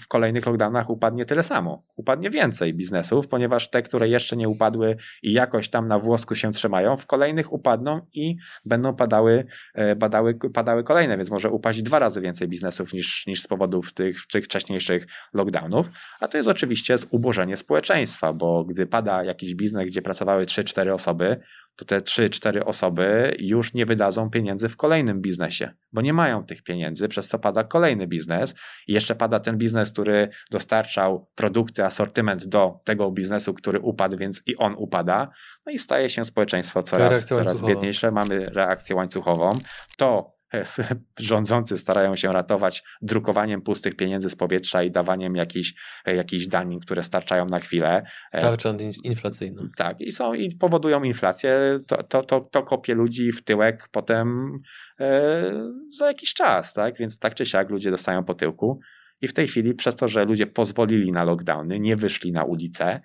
w 0.02 0.08
kolejnych 0.08 0.46
lockdownach 0.46 0.90
upadnie 0.90 1.26
tyle 1.26 1.44
samo. 1.44 1.84
Upadnie 1.96 2.30
więcej 2.30 2.74
biznesów, 2.74 3.28
ponieważ 3.28 3.70
te, 3.70 3.82
które 3.82 4.10
jeszcze 4.10 4.38
nie 4.38 4.50
upadły 4.50 4.98
i 5.24 5.34
jakoś 5.34 5.70
tam 5.70 5.88
na 5.88 6.00
włosku 6.00 6.36
się 6.36 6.52
trzymają, 6.52 6.98
w 6.98 7.06
kolejnych 7.06 7.54
upadną 7.54 8.02
i 8.14 8.36
będą 8.66 8.96
padały, 8.96 9.46
e, 9.74 9.96
padały, 9.96 10.36
padały 10.54 10.84
kolejne, 10.84 11.18
więc 11.18 11.30
może 11.32 11.50
upaść 11.50 11.82
dwa 11.82 12.00
razy 12.00 12.22
więcej 12.22 12.48
biznesów 12.48 12.94
niż, 12.94 13.28
niż 13.28 13.42
z 13.42 13.48
powodów 13.48 13.94
tych, 13.94 14.28
tych 14.28 14.46
wcześniejszych 14.46 15.08
lockdownów. 15.34 15.90
A 16.20 16.28
to 16.28 16.38
jest 16.38 16.50
oczywiście 16.50 16.98
zubożenie 16.98 17.58
społeczeństwa, 17.58 18.34
bo 18.34 18.64
gdy 18.64 18.88
pada 18.88 19.24
jakiś 19.24 19.56
biznes, 19.56 19.86
gdzie 19.86 20.02
pracowały 20.02 20.46
3-4 20.46 20.94
osoby, 20.94 21.38
to 21.76 21.86
te 21.86 21.98
3-4 21.98 22.62
osoby 22.66 23.36
już 23.40 23.74
nie 23.74 23.86
wydadzą 23.86 24.30
pieniędzy 24.30 24.70
w 24.70 24.78
kolejnym 24.78 25.22
biznesie, 25.22 25.72
bo 25.92 26.02
nie 26.02 26.14
mają 26.14 26.46
tych 26.46 26.64
pieniędzy, 26.64 27.08
przez 27.08 27.28
co 27.28 27.40
pada 27.40 27.64
kolejny 27.64 28.08
biznes 28.08 28.56
i 28.88 28.94
jeszcze 28.94 29.16
pada 29.16 29.40
ten 29.40 29.58
biznes, 29.58 29.92
który 29.92 30.30
dostarczał 30.52 31.30
produkty, 31.36 31.86
asortyment 31.86 32.48
do 32.48 32.80
tego 32.84 33.12
biznesu, 33.12 33.54
który 33.54 33.80
upadł, 33.80 34.18
więc 34.18 34.42
i 34.46 34.58
on 34.58 34.76
upada. 34.78 35.30
No 35.66 35.72
i 35.72 35.80
staje 35.80 36.10
się 36.10 36.26
społeczeństwo 36.26 36.84
coraz, 36.84 37.26
coraz 37.26 37.62
biedniejsze, 37.62 38.12
mamy 38.12 38.40
reakcję 38.40 38.96
łańcuchową. 38.96 39.50
To 39.98 40.41
rządzący 41.20 41.78
starają 41.78 42.16
się 42.16 42.34
ratować 42.34 42.84
drukowaniem 43.02 43.62
pustych 43.62 43.96
pieniędzy 43.96 44.30
z 44.30 44.36
powietrza 44.36 44.84
i 44.84 44.92
dawaniem 44.92 45.36
jakichś, 45.36 45.74
jakichś 46.06 46.48
danin, 46.48 46.80
które 46.80 47.04
starczają 47.04 47.46
na 47.46 47.60
chwilę. 47.60 48.04
E, 48.32 48.42
Tarczę 48.42 48.78
inflacyjną. 49.04 49.64
Tak, 49.78 50.02
i 50.02 50.12
są 50.12 50.34
i 50.34 50.56
powodują 50.56 51.04
inflację. 51.04 51.80
To, 51.88 52.04
to, 52.04 52.24
to, 52.24 52.40
to 52.40 52.64
kopie 52.64 52.94
ludzi 52.94 53.32
w 53.32 53.44
tyłek 53.44 53.90
potem 53.92 54.56
e, 55.00 55.52
za 55.98 56.08
jakiś 56.08 56.34
czas, 56.34 56.74
tak? 56.74 56.98
Więc 56.98 57.20
tak 57.20 57.36
czy 57.36 57.46
siak 57.46 57.70
ludzie 57.70 57.92
dostają 57.92 58.24
po 58.24 58.34
tyłku. 58.34 58.80
I 59.22 59.28
w 59.28 59.34
tej 59.34 59.48
chwili, 59.48 59.74
przez 59.74 59.96
to, 59.96 60.08
że 60.08 60.26
ludzie 60.26 60.48
pozwolili 60.48 61.12
na 61.12 61.24
lockdowny, 61.24 61.80
nie 61.80 61.96
wyszli 61.96 62.32
na 62.32 62.44
ulicę, 62.44 63.02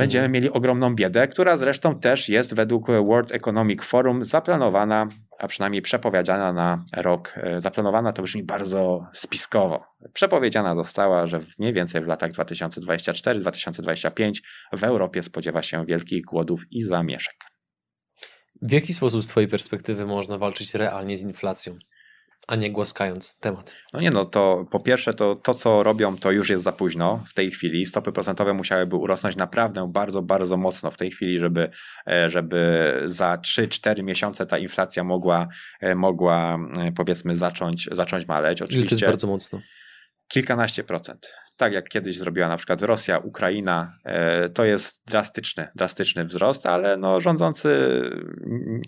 będziemy 0.00 0.24
mhm. 0.24 0.32
mieli 0.32 0.50
ogromną 0.50 0.94
biedę, 0.94 1.28
która 1.28 1.56
zresztą 1.56 2.00
też 2.00 2.28
jest 2.28 2.54
według 2.54 2.86
World 2.86 3.32
Economic 3.32 3.82
Forum 3.82 4.24
zaplanowana, 4.24 5.08
a 5.38 5.48
przynajmniej 5.48 5.82
przepowiedziana 5.82 6.52
na 6.52 6.84
rok. 6.96 7.34
E, 7.36 7.60
zaplanowana 7.60 8.12
to 8.12 8.22
brzmi 8.22 8.42
bardzo 8.42 9.06
spiskowo. 9.12 9.84
Przepowiedziana 10.12 10.74
została, 10.74 11.26
że 11.26 11.40
mniej 11.58 11.72
więcej 11.72 12.02
w 12.02 12.06
latach 12.06 12.30
2024-2025 12.30 14.32
w 14.72 14.84
Europie 14.84 15.22
spodziewa 15.22 15.62
się 15.62 15.86
wielkich 15.86 16.24
głodów 16.24 16.62
i 16.70 16.82
zamieszek. 16.82 17.34
W 18.62 18.72
jaki 18.72 18.94
sposób 18.94 19.22
z 19.22 19.26
Twojej 19.26 19.48
perspektywy 19.48 20.06
można 20.06 20.38
walczyć 20.38 20.74
realnie 20.74 21.16
z 21.16 21.22
inflacją? 21.22 21.78
A 22.48 22.56
nie 22.56 22.70
głaskając 22.70 23.38
temat. 23.38 23.74
No 23.92 24.00
nie 24.00 24.10
no, 24.10 24.24
to 24.24 24.66
po 24.70 24.80
pierwsze 24.80 25.14
to, 25.14 25.34
to 25.34 25.54
co 25.54 25.82
robią 25.82 26.16
to 26.16 26.30
już 26.30 26.50
jest 26.50 26.64
za 26.64 26.72
późno 26.72 27.22
w 27.26 27.34
tej 27.34 27.50
chwili. 27.50 27.86
Stopy 27.86 28.12
procentowe 28.12 28.54
musiałyby 28.54 28.96
urosnąć 28.96 29.36
naprawdę 29.36 29.90
bardzo, 29.92 30.22
bardzo 30.22 30.56
mocno 30.56 30.90
w 30.90 30.96
tej 30.96 31.10
chwili, 31.10 31.38
żeby, 31.38 31.70
e, 32.06 32.30
żeby 32.30 32.92
za 33.06 33.36
3-4 33.36 34.02
miesiące 34.02 34.46
ta 34.46 34.58
inflacja 34.58 35.04
mogła, 35.04 35.48
e, 35.80 35.94
mogła 35.94 36.58
e, 36.78 36.92
powiedzmy 36.92 37.36
zacząć, 37.36 37.88
zacząć 37.92 38.26
maleć. 38.26 38.62
Oczywiście, 38.62 38.94
jest 38.94 39.06
bardzo 39.06 39.26
mocno. 39.26 39.60
Kilkanaście 40.32 40.84
procent 40.84 41.32
tak 41.60 41.72
jak 41.72 41.88
kiedyś 41.88 42.18
zrobiła 42.18 42.48
na 42.48 42.56
przykład 42.56 42.82
Rosja, 42.82 43.18
Ukraina, 43.18 43.98
e, 44.04 44.48
to 44.48 44.64
jest 44.64 45.02
drastyczny, 45.06 45.68
drastyczny 45.74 46.24
wzrost, 46.24 46.66
ale 46.66 46.96
no 46.96 47.20
rządzący 47.20 48.00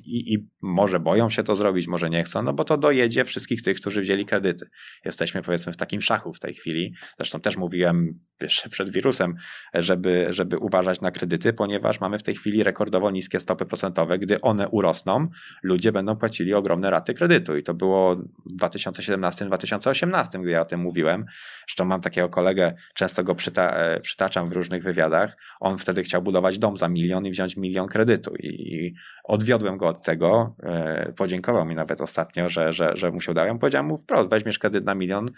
i, 0.04 0.34
i, 0.34 0.48
może 0.62 1.00
boją 1.00 1.30
się 1.30 1.42
to 1.42 1.56
zrobić, 1.56 1.86
może 1.88 2.10
nie 2.10 2.24
chcą, 2.24 2.42
no 2.42 2.52
bo 2.52 2.64
to 2.64 2.76
dojedzie 2.78 3.24
wszystkich 3.24 3.62
tych, 3.62 3.76
którzy 3.76 4.00
wzięli 4.00 4.26
kredyty. 4.26 4.66
Jesteśmy 5.04 5.42
powiedzmy 5.42 5.72
w 5.72 5.76
takim 5.76 6.02
szachu 6.02 6.34
w 6.34 6.40
tej 6.40 6.54
chwili. 6.54 6.94
Zresztą 7.16 7.40
też 7.40 7.56
mówiłem 7.56 8.20
jeszcze 8.42 8.68
przed 8.68 8.90
wirusem, 8.90 9.34
żeby, 9.74 10.26
żeby 10.30 10.58
uważać 10.58 11.00
na 11.00 11.10
kredyty, 11.10 11.52
ponieważ 11.52 12.00
mamy 12.00 12.18
w 12.18 12.22
tej 12.22 12.34
chwili 12.34 12.62
rekordowo 12.62 13.10
niskie 13.10 13.40
stopy 13.40 13.66
procentowe. 13.66 14.18
Gdy 14.18 14.40
one 14.40 14.68
urosną, 14.68 15.28
ludzie 15.62 15.92
będą 15.92 16.16
płacili 16.16 16.54
ogromne 16.54 16.90
raty 16.90 17.14
kredytu 17.14 17.56
i 17.56 17.62
to 17.62 17.74
było 17.74 18.16
w 18.16 18.56
2017-2018, 18.60 20.42
gdy 20.42 20.50
ja 20.50 20.60
o 20.60 20.64
tym 20.64 20.80
mówiłem. 20.80 21.24
Zresztą 21.68 21.84
mam 21.84 22.00
takiego 22.00 22.28
kolegę, 22.28 22.74
często 22.94 23.24
go 23.24 23.34
przyta 23.34 23.70
e, 23.70 24.00
przytaczam 24.00 24.48
w 24.48 24.52
różnych 24.52 24.82
wywiadach. 24.82 25.36
On 25.60 25.78
wtedy 25.78 26.02
chciał 26.02 26.22
budować 26.22 26.58
dom 26.58 26.76
za 26.76 26.88
milion 26.88 27.26
i 27.26 27.30
wziąć 27.30 27.56
milion 27.56 27.88
kredytu. 27.88 28.34
I 28.36 28.94
odwiodłem 29.24 29.76
go 29.76 29.88
od 29.88 30.02
tego. 30.02 30.56
E, 30.62 31.12
podziękował 31.16 31.66
mi 31.66 31.74
nawet 31.74 32.00
ostatnio, 32.00 32.48
że, 32.48 32.72
że, 32.72 32.96
że 32.96 33.10
mu 33.10 33.20
się 33.20 33.30
udało. 33.30 33.46
Ja 33.46 33.54
powiedziałem 33.54 33.86
mu 33.86 33.98
wprost, 33.98 34.30
weźmiesz 34.30 34.58
kredyt 34.58 34.84
na 34.84 34.94
milion, 34.94 35.28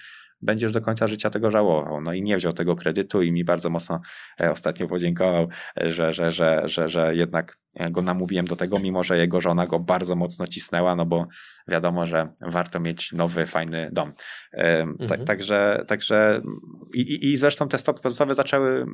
będziesz 0.44 0.72
do 0.72 0.80
końca 0.80 1.08
życia 1.08 1.30
tego 1.30 1.50
żałował. 1.50 2.00
No 2.00 2.12
i 2.12 2.22
nie 2.22 2.36
wziął 2.36 2.52
tego 2.52 2.76
kredytu 2.76 3.22
i 3.22 3.32
mi 3.32 3.44
bardzo 3.44 3.70
mocno 3.70 4.00
e, 4.40 4.50
ostatnio 4.50 4.88
podziękował, 4.88 5.48
że, 5.76 6.12
że, 6.12 6.32
że, 6.32 6.62
że, 6.64 6.88
że 6.88 7.16
jednak 7.16 7.58
go 7.90 8.02
namówiłem 8.02 8.46
do 8.46 8.56
tego, 8.56 8.80
mimo 8.80 9.04
że 9.04 9.18
jego 9.18 9.40
żona 9.40 9.66
go 9.66 9.80
bardzo 9.80 10.16
mocno 10.16 10.46
cisnęła, 10.46 10.96
no 10.96 11.06
bo 11.06 11.26
wiadomo, 11.68 12.06
że 12.06 12.28
warto 12.40 12.80
mieć 12.80 13.12
nowy, 13.12 13.46
fajny 13.46 13.88
dom. 13.92 14.12
Mhm. 14.52 15.24
Także, 15.24 15.84
także 15.88 16.42
i, 16.94 17.32
i 17.32 17.36
zresztą 17.36 17.68
te 17.68 17.78
stopy 17.78 18.00
procentowe 18.00 18.34
zaczęły 18.34 18.86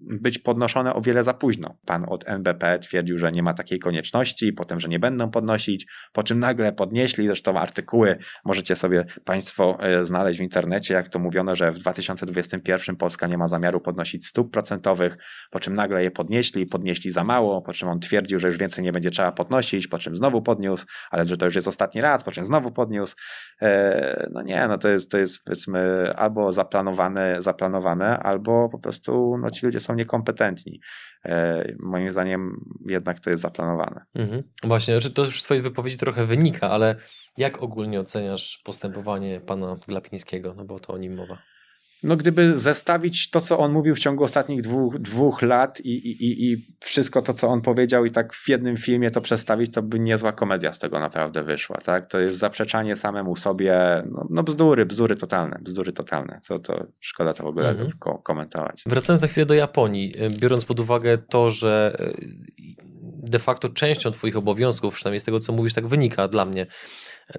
być 0.00 0.38
podnoszone 0.38 0.94
o 0.94 1.00
wiele 1.00 1.24
za 1.24 1.34
późno. 1.34 1.78
Pan 1.86 2.02
od 2.08 2.28
NBP 2.28 2.78
twierdził, 2.78 3.18
że 3.18 3.32
nie 3.32 3.42
ma 3.42 3.54
takiej 3.54 3.78
konieczności, 3.78 4.52
potem, 4.52 4.80
że 4.80 4.88
nie 4.88 4.98
będą 4.98 5.30
podnosić, 5.30 5.86
po 6.12 6.22
czym 6.22 6.38
nagle 6.38 6.72
podnieśli, 6.72 7.26
zresztą 7.26 7.58
artykuły 7.58 8.16
możecie 8.44 8.76
sobie 8.76 9.04
Państwo 9.24 9.78
e, 9.80 10.04
znaleźć 10.04 10.38
w 10.38 10.42
internecie, 10.42 10.94
jak 10.94 11.08
to 11.08 11.18
mówiono, 11.18 11.56
że 11.56 11.72
w 11.72 11.78
2021 11.78 12.96
Polska 12.96 13.26
nie 13.26 13.38
ma 13.38 13.48
zamiaru 13.48 13.80
podnosić 13.80 14.26
stóp 14.26 14.52
procentowych, 14.52 15.16
po 15.50 15.60
czym 15.60 15.74
nagle 15.74 16.02
je 16.02 16.10
podnieśli, 16.10 16.66
podnieśli 16.66 17.10
za 17.10 17.24
mało, 17.24 17.62
po 17.62 17.72
czym 17.72 17.88
on 17.88 18.00
twierdził, 18.00 18.38
że 18.38 18.48
już 18.48 18.56
więcej 18.56 18.84
nie 18.84 18.92
będzie 18.92 19.10
trzeba 19.10 19.32
podnosić, 19.32 19.86
po 19.86 19.98
czym 19.98 20.16
znowu 20.16 20.42
podniósł, 20.42 20.86
ale 21.10 21.24
że 21.26 21.36
to 21.36 21.46
już 21.46 21.54
jest 21.54 21.68
ostatni 21.68 22.00
raz, 22.00 22.24
po 22.24 22.32
czym 22.32 22.44
znowu 22.44 22.72
podniósł. 22.72 23.16
E, 23.62 24.28
no 24.32 24.42
nie, 24.42 24.68
no 24.68 24.78
to 24.78 24.88
jest, 24.88 25.10
to 25.10 25.18
jest 25.18 25.44
powiedzmy 25.44 26.12
albo 26.16 26.52
zaplanowane, 26.52 27.42
zaplanowane, 27.44 28.18
albo 28.18 28.68
po 28.68 28.78
prostu 28.78 29.38
no, 29.38 29.50
ci 29.50 29.66
ludzie 29.66 29.80
są 29.80 29.94
niekompetentni. 29.94 30.80
E, 31.24 31.64
moim 31.80 32.10
zdaniem 32.10 32.64
jednak 32.86 33.20
to 33.20 33.30
jest 33.30 33.42
zaplanowane. 33.42 34.04
Mhm. 34.14 34.42
Właśnie, 34.62 34.94
znaczy 34.94 35.10
to 35.10 35.24
już 35.24 35.40
z 35.40 35.42
twojej 35.42 35.62
wypowiedzi 35.62 35.96
trochę 35.96 36.26
wynika, 36.26 36.70
ale 36.70 36.96
jak 37.36 37.62
ogólnie 37.62 38.00
oceniasz 38.00 38.60
postępowanie 38.64 39.40
pana 39.40 39.76
Glapińskiego, 39.88 40.54
no 40.56 40.64
bo 40.64 40.78
to 40.78 40.92
o 40.92 40.98
nim 40.98 41.14
mowa? 41.14 41.38
No 42.04 42.16
gdyby 42.16 42.58
zestawić 42.58 43.30
to, 43.30 43.40
co 43.40 43.58
on 43.58 43.72
mówił 43.72 43.94
w 43.94 43.98
ciągu 43.98 44.24
ostatnich 44.24 44.62
dwóch, 44.62 44.98
dwóch 44.98 45.42
lat 45.42 45.80
i, 45.80 45.90
i, 45.90 46.52
i 46.52 46.66
wszystko 46.80 47.22
to, 47.22 47.34
co 47.34 47.48
on 47.48 47.60
powiedział 47.60 48.04
i 48.04 48.10
tak 48.10 48.34
w 48.34 48.48
jednym 48.48 48.76
filmie 48.76 49.10
to 49.10 49.20
przedstawić, 49.20 49.72
to 49.72 49.82
by 49.82 49.98
niezła 49.98 50.32
komedia 50.32 50.72
z 50.72 50.78
tego 50.78 51.00
naprawdę 51.00 51.42
wyszła, 51.42 51.76
tak? 51.76 52.06
To 52.06 52.20
jest 52.20 52.38
zaprzeczanie 52.38 52.96
samemu 52.96 53.36
sobie, 53.36 54.02
no, 54.10 54.26
no 54.30 54.42
bzdury, 54.42 54.86
bzdury 54.86 55.16
totalne, 55.16 55.58
bzdury 55.62 55.92
totalne. 55.92 56.40
To, 56.48 56.58
to 56.58 56.86
szkoda 57.00 57.34
to 57.34 57.42
w 57.42 57.46
ogóle 57.46 57.68
mhm. 57.68 57.90
ko 57.98 58.18
komentować. 58.18 58.82
Wracając 58.86 59.22
na 59.22 59.28
chwilę 59.28 59.46
do 59.46 59.54
Japonii, 59.54 60.12
y, 60.22 60.40
biorąc 60.40 60.64
pod 60.64 60.80
uwagę 60.80 61.18
to, 61.18 61.50
że 61.50 61.96
y, 62.00 62.83
de 63.24 63.38
facto 63.38 63.68
częścią 63.68 64.10
twoich 64.10 64.36
obowiązków, 64.36 64.94
przynajmniej 64.94 65.20
z 65.20 65.24
tego, 65.24 65.40
co 65.40 65.52
mówisz, 65.52 65.74
tak 65.74 65.86
wynika 65.86 66.28
dla 66.28 66.44
mnie, 66.44 66.66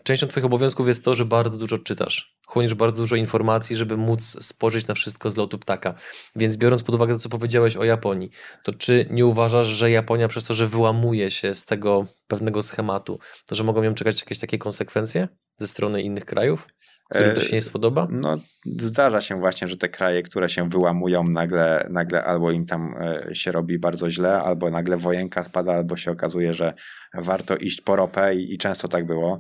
Częścią 0.03 0.27
Twoich 0.27 0.45
obowiązków 0.45 0.87
jest 0.87 1.05
to, 1.05 1.15
że 1.15 1.25
bardzo 1.25 1.57
dużo 1.57 1.77
czytasz. 1.77 2.35
Chłoniesz 2.47 2.73
bardzo 2.73 2.97
dużo 2.97 3.15
informacji, 3.15 3.75
żeby 3.75 3.97
móc 3.97 4.37
spojrzeć 4.45 4.87
na 4.87 4.93
wszystko 4.93 5.29
z 5.29 5.37
lotu 5.37 5.59
ptaka. 5.59 5.93
Więc 6.35 6.57
biorąc 6.57 6.83
pod 6.83 6.95
uwagę 6.95 7.13
to, 7.13 7.19
co 7.19 7.29
powiedziałeś 7.29 7.77
o 7.77 7.83
Japonii, 7.83 8.29
to 8.63 8.73
czy 8.73 9.07
nie 9.09 9.25
uważasz, 9.25 9.67
że 9.67 9.91
Japonia 9.91 10.27
przez 10.27 10.45
to, 10.45 10.53
że 10.53 10.67
wyłamuje 10.67 11.31
się 11.31 11.55
z 11.55 11.65
tego 11.65 12.07
pewnego 12.27 12.63
schematu, 12.63 13.19
to 13.45 13.55
że 13.55 13.63
mogą 13.63 13.83
ją 13.83 13.93
czekać 13.93 14.21
jakieś 14.21 14.39
takie 14.39 14.57
konsekwencje 14.57 15.27
ze 15.57 15.67
strony 15.67 16.01
innych 16.01 16.25
krajów? 16.25 16.67
Którym 17.09 17.35
to 17.35 17.41
się 17.41 17.55
nie 17.55 17.61
spodoba? 17.61 18.07
No, 18.11 18.37
zdarza 18.77 19.21
się 19.21 19.39
właśnie, 19.39 19.67
że 19.67 19.77
te 19.77 19.89
kraje, 19.89 20.23
które 20.23 20.49
się 20.49 20.69
wyłamują, 20.69 21.23
nagle, 21.23 21.87
nagle 21.89 22.23
albo 22.23 22.51
im 22.51 22.65
tam 22.65 22.95
e, 23.01 23.35
się 23.35 23.51
robi 23.51 23.79
bardzo 23.79 24.09
źle, 24.09 24.41
albo 24.41 24.69
nagle 24.69 24.97
wojenka 24.97 25.43
spada, 25.43 25.73
albo 25.73 25.97
się 25.97 26.11
okazuje, 26.11 26.53
że 26.53 26.73
warto 27.13 27.55
iść 27.55 27.81
po 27.81 27.95
ropę 27.95 28.35
i, 28.35 28.53
i 28.53 28.57
często 28.57 28.87
tak 28.87 29.05
było. 29.05 29.39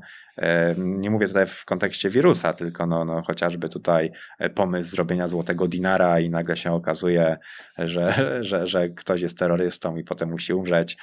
Nie 0.77 1.09
mówię 1.09 1.27
tutaj 1.27 1.47
w 1.47 1.65
kontekście 1.65 2.09
wirusa, 2.09 2.53
tylko 2.53 2.85
no, 2.85 3.05
no 3.05 3.21
chociażby 3.21 3.69
tutaj 3.69 4.11
e, 4.39 4.49
pomysł 4.49 4.89
zrobienia 4.89 5.27
złotego 5.27 5.67
dinara 5.67 6.19
i 6.19 6.29
nagle 6.29 6.57
się 6.57 6.71
okazuje, 6.71 7.37
że, 7.77 8.13
że, 8.43 8.67
że 8.67 8.89
ktoś 8.89 9.21
jest 9.21 9.39
terrorystą 9.39 9.95
i 9.95 10.03
potem 10.03 10.29
musi 10.29 10.53
umrzeć. 10.53 10.97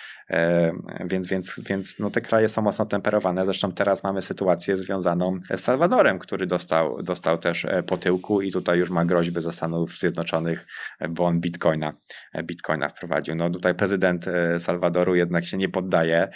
Więc, 1.04 1.26
więc, 1.26 1.60
więc 1.68 1.98
no 1.98 2.10
te 2.10 2.20
kraje 2.20 2.48
są 2.48 2.62
mocno 2.62 2.86
temperowane. 2.86 3.44
Zresztą 3.44 3.72
teraz 3.72 4.04
mamy 4.04 4.22
sytuację 4.22 4.76
związaną 4.76 5.40
z 5.56 5.60
Salwadorem, 5.60 6.18
który 6.18 6.46
dostał, 6.46 7.02
dostał 7.02 7.38
też 7.38 7.64
e, 7.64 7.82
po 7.82 7.96
tyłku 7.96 8.42
i 8.42 8.52
tutaj 8.52 8.78
już 8.78 8.90
ma 8.90 9.04
groźby 9.04 9.42
ze 9.42 9.52
Stanów 9.52 9.98
Zjednoczonych, 9.98 10.66
bo 11.08 11.24
on 11.24 11.40
bitcoina, 11.40 11.92
e, 12.32 12.42
bitcoina 12.42 12.88
wprowadził. 12.88 13.34
No 13.34 13.50
tutaj 13.50 13.74
prezydent 13.74 14.26
Salwadoru 14.58 15.14
jednak 15.14 15.44
się 15.44 15.56
nie 15.56 15.68
poddaje. 15.68 16.28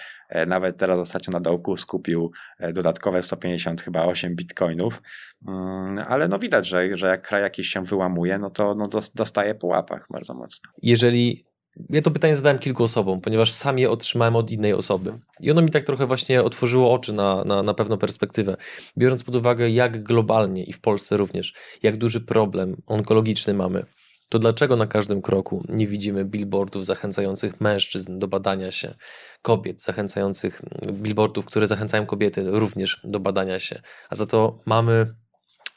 Nawet 0.46 0.76
teraz 0.76 0.98
ostatnio 0.98 1.32
na 1.32 1.40
dołku 1.40 1.76
skupił 1.76 2.32
dodatkowo 2.72 2.86
dodatkowe 2.87 3.22
150 3.22 3.83
chyba 3.83 4.05
8 4.05 4.37
bitcoinów, 4.37 5.03
mm, 5.49 5.99
ale 6.09 6.29
no 6.29 6.38
widać, 6.38 6.66
że, 6.66 6.96
że 6.96 7.07
jak 7.07 7.29
kraj 7.29 7.42
jakiś 7.42 7.68
się 7.68 7.85
wyłamuje, 7.85 8.38
no 8.38 8.51
to 8.51 8.75
no 8.75 8.88
dostaje 9.14 9.55
po 9.55 9.66
łapach 9.66 10.07
bardzo 10.11 10.35
mocno. 10.35 10.70
Jeżeli 10.83 11.46
ja 11.90 12.03
to 12.03 12.11
pytanie 12.11 12.35
zadałem 12.35 12.59
kilku 12.59 12.85
osobom, 12.85 13.20
ponieważ 13.20 13.53
sam 13.53 13.79
je 13.79 13.90
otrzymałem 13.90 14.37
od 14.37 14.51
innej 14.51 14.72
osoby. 14.72 15.18
I 15.40 15.51
ono 15.51 15.62
mi 15.62 15.70
tak 15.70 15.85
trochę 15.85 16.07
właśnie 16.07 16.42
otworzyło 16.42 16.92
oczy 16.92 17.12
na, 17.12 17.44
na, 17.44 17.62
na 17.62 17.75
pewną 17.75 17.99
perspektywę. 17.99 18.57
Biorąc 18.99 19.22
pod 19.22 19.35
uwagę, 19.35 19.70
jak 19.70 20.03
globalnie 20.03 20.64
i 20.64 20.72
w 20.72 20.81
Polsce 20.81 21.16
również, 21.16 21.55
jak 21.83 21.96
duży 21.96 22.20
problem 22.20 22.77
onkologiczny 22.87 23.55
mamy, 23.55 23.87
to 24.29 24.39
dlaczego 24.39 24.77
na 24.77 24.87
każdym 24.87 25.23
kroku 25.23 25.65
nie 25.69 25.87
widzimy 25.87 26.25
billboardów 26.25 26.85
zachęcających 26.85 27.61
mężczyzn 27.61 28.19
do 28.19 28.29
badania 28.29 28.73
się, 28.73 28.95
kobiet 29.43 29.83
zachęcających, 29.83 30.62
billboardów, 30.93 31.45
które 31.45 31.67
zachęcają 31.67 32.07
kobiety 32.07 32.45
również 32.47 33.01
do 33.05 33.21
badania 33.21 33.59
się, 33.59 33.81
a 34.11 34.17
za 34.17 34.27
to 34.27 34.59
mamy 34.67 35.15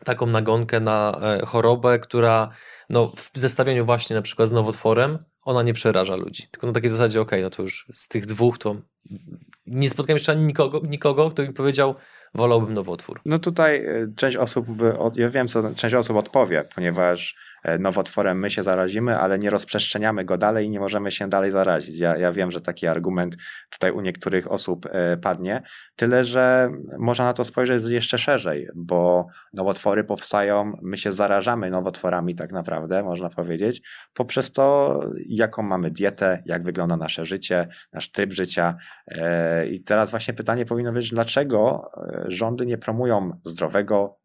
taką 0.03 0.25
nagonkę 0.25 0.79
na 0.79 1.19
e, 1.21 1.45
chorobę, 1.45 1.99
która 1.99 2.49
no, 2.89 3.11
w 3.15 3.31
zestawieniu 3.33 3.85
właśnie 3.85 4.15
na 4.15 4.21
przykład 4.21 4.49
z 4.49 4.51
nowotworem, 4.51 5.17
ona 5.45 5.63
nie 5.63 5.73
przeraża 5.73 6.15
ludzi. 6.15 6.47
Tylko 6.51 6.67
na 6.67 6.73
takiej 6.73 6.89
zasadzie, 6.89 7.21
ok, 7.21 7.31
no 7.41 7.49
to 7.49 7.61
już 7.61 7.87
z 7.93 8.07
tych 8.07 8.25
dwóch 8.25 8.57
to 8.57 8.75
nie 9.67 9.89
spotkałem 9.89 10.15
jeszcze 10.15 10.31
ani 10.31 10.43
nikogo, 10.43 10.81
nikogo, 10.83 11.29
kto 11.29 11.43
mi 11.43 11.53
powiedział, 11.53 11.95
wolałbym 12.33 12.73
nowotwór. 12.73 13.21
No 13.25 13.39
tutaj 13.39 13.85
y, 13.85 14.13
część 14.15 14.37
osób, 14.37 14.71
by, 14.71 14.93
ja 15.15 15.29
wiem 15.29 15.47
co 15.47 15.73
część 15.75 15.95
osób 15.95 16.17
odpowie, 16.17 16.65
ponieważ 16.75 17.35
E, 17.35 17.48
nowotworem 17.79 18.39
my 18.39 18.49
się 18.49 18.63
zarazimy, 18.63 19.17
ale 19.17 19.39
nie 19.39 19.49
rozprzestrzeniamy 19.49 20.25
go 20.25 20.37
dalej 20.37 20.65
i 20.65 20.69
nie 20.69 20.79
możemy 20.79 21.11
się 21.11 21.29
dalej 21.29 21.51
zarazić. 21.51 21.99
Ja, 21.99 22.17
ja 22.17 22.31
wiem, 22.31 22.51
że 22.51 22.61
taki 22.61 22.87
argument 22.87 23.37
tutaj 23.69 23.91
u 23.91 24.01
niektórych 24.01 24.51
osób 24.51 24.85
e, 24.91 25.17
padnie, 25.17 25.61
tyle 25.95 26.23
że 26.23 26.69
można 26.99 27.25
na 27.25 27.33
to 27.33 27.43
spojrzeć 27.43 27.83
jeszcze 27.85 28.17
szerzej, 28.17 28.67
bo 28.75 29.27
nowotwory 29.53 30.03
powstają, 30.03 30.73
my 30.81 30.97
się 30.97 31.11
zarażamy 31.11 31.69
nowotworami 31.69 32.35
tak 32.35 32.51
naprawdę, 32.51 33.03
można 33.03 33.29
powiedzieć, 33.29 33.81
poprzez 34.13 34.51
to, 34.51 34.99
jaką 35.25 35.63
mamy 35.63 35.91
dietę, 35.91 36.43
jak 36.45 36.63
wygląda 36.63 36.97
nasze 36.97 37.25
życie, 37.25 37.67
nasz 37.93 38.11
tryb 38.11 38.33
życia. 38.33 38.75
E, 39.07 39.67
I 39.67 39.83
teraz 39.83 40.09
właśnie 40.09 40.33
pytanie 40.33 40.65
powinno 40.65 40.91
być, 40.91 41.09
dlaczego 41.09 41.89
rządy 42.27 42.65
nie 42.65 42.77
promują 42.77 43.31
zdrowego 43.43 44.19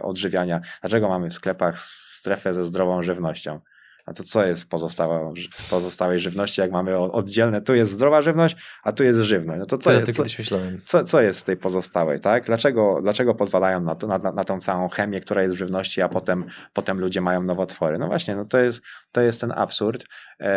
odżywiania? 0.00 0.60
Dlaczego 0.80 1.08
mamy 1.08 1.30
w 1.30 1.34
sklepach 1.34 1.78
strefę 2.22 2.52
ze 2.52 2.61
zdrową 2.64 3.02
żywnością. 3.02 3.60
A 4.06 4.12
to 4.12 4.22
co 4.22 4.44
jest 4.44 4.70
pozostała, 4.70 5.30
w 5.52 5.70
pozostałej 5.70 6.20
żywności, 6.20 6.60
jak 6.60 6.70
mamy 6.70 6.98
oddzielne, 6.98 7.62
tu 7.62 7.74
jest 7.74 7.92
zdrowa 7.92 8.22
żywność, 8.22 8.56
a 8.82 8.92
tu 8.92 9.04
jest 9.04 9.20
żywność. 9.20 9.58
No 9.58 9.66
to 9.66 9.78
co, 9.78 9.90
co 9.90 9.92
jest, 9.92 10.38
myślałem. 10.38 10.78
Co, 10.84 11.04
co 11.04 11.20
jest 11.20 11.40
w 11.40 11.44
tej 11.44 11.56
pozostałej, 11.56 12.20
tak? 12.20 12.44
Dlaczego, 12.44 12.98
dlaczego 13.02 13.34
pozwalają 13.34 13.80
na, 13.80 13.94
to, 13.94 14.06
na, 14.06 14.18
na 14.18 14.44
tą 14.44 14.60
całą 14.60 14.88
chemię, 14.88 15.20
która 15.20 15.42
jest 15.42 15.54
w 15.54 15.58
żywności, 15.58 16.02
a 16.02 16.08
potem, 16.08 16.44
potem 16.72 17.00
ludzie 17.00 17.20
mają 17.20 17.42
nowotwory? 17.42 17.98
No 17.98 18.06
właśnie, 18.06 18.36
no 18.36 18.44
to 18.44 18.58
jest, 18.58 18.82
to 19.12 19.20
jest 19.20 19.40
ten 19.40 19.52
absurd. 19.52 20.04
Eee, 20.40 20.48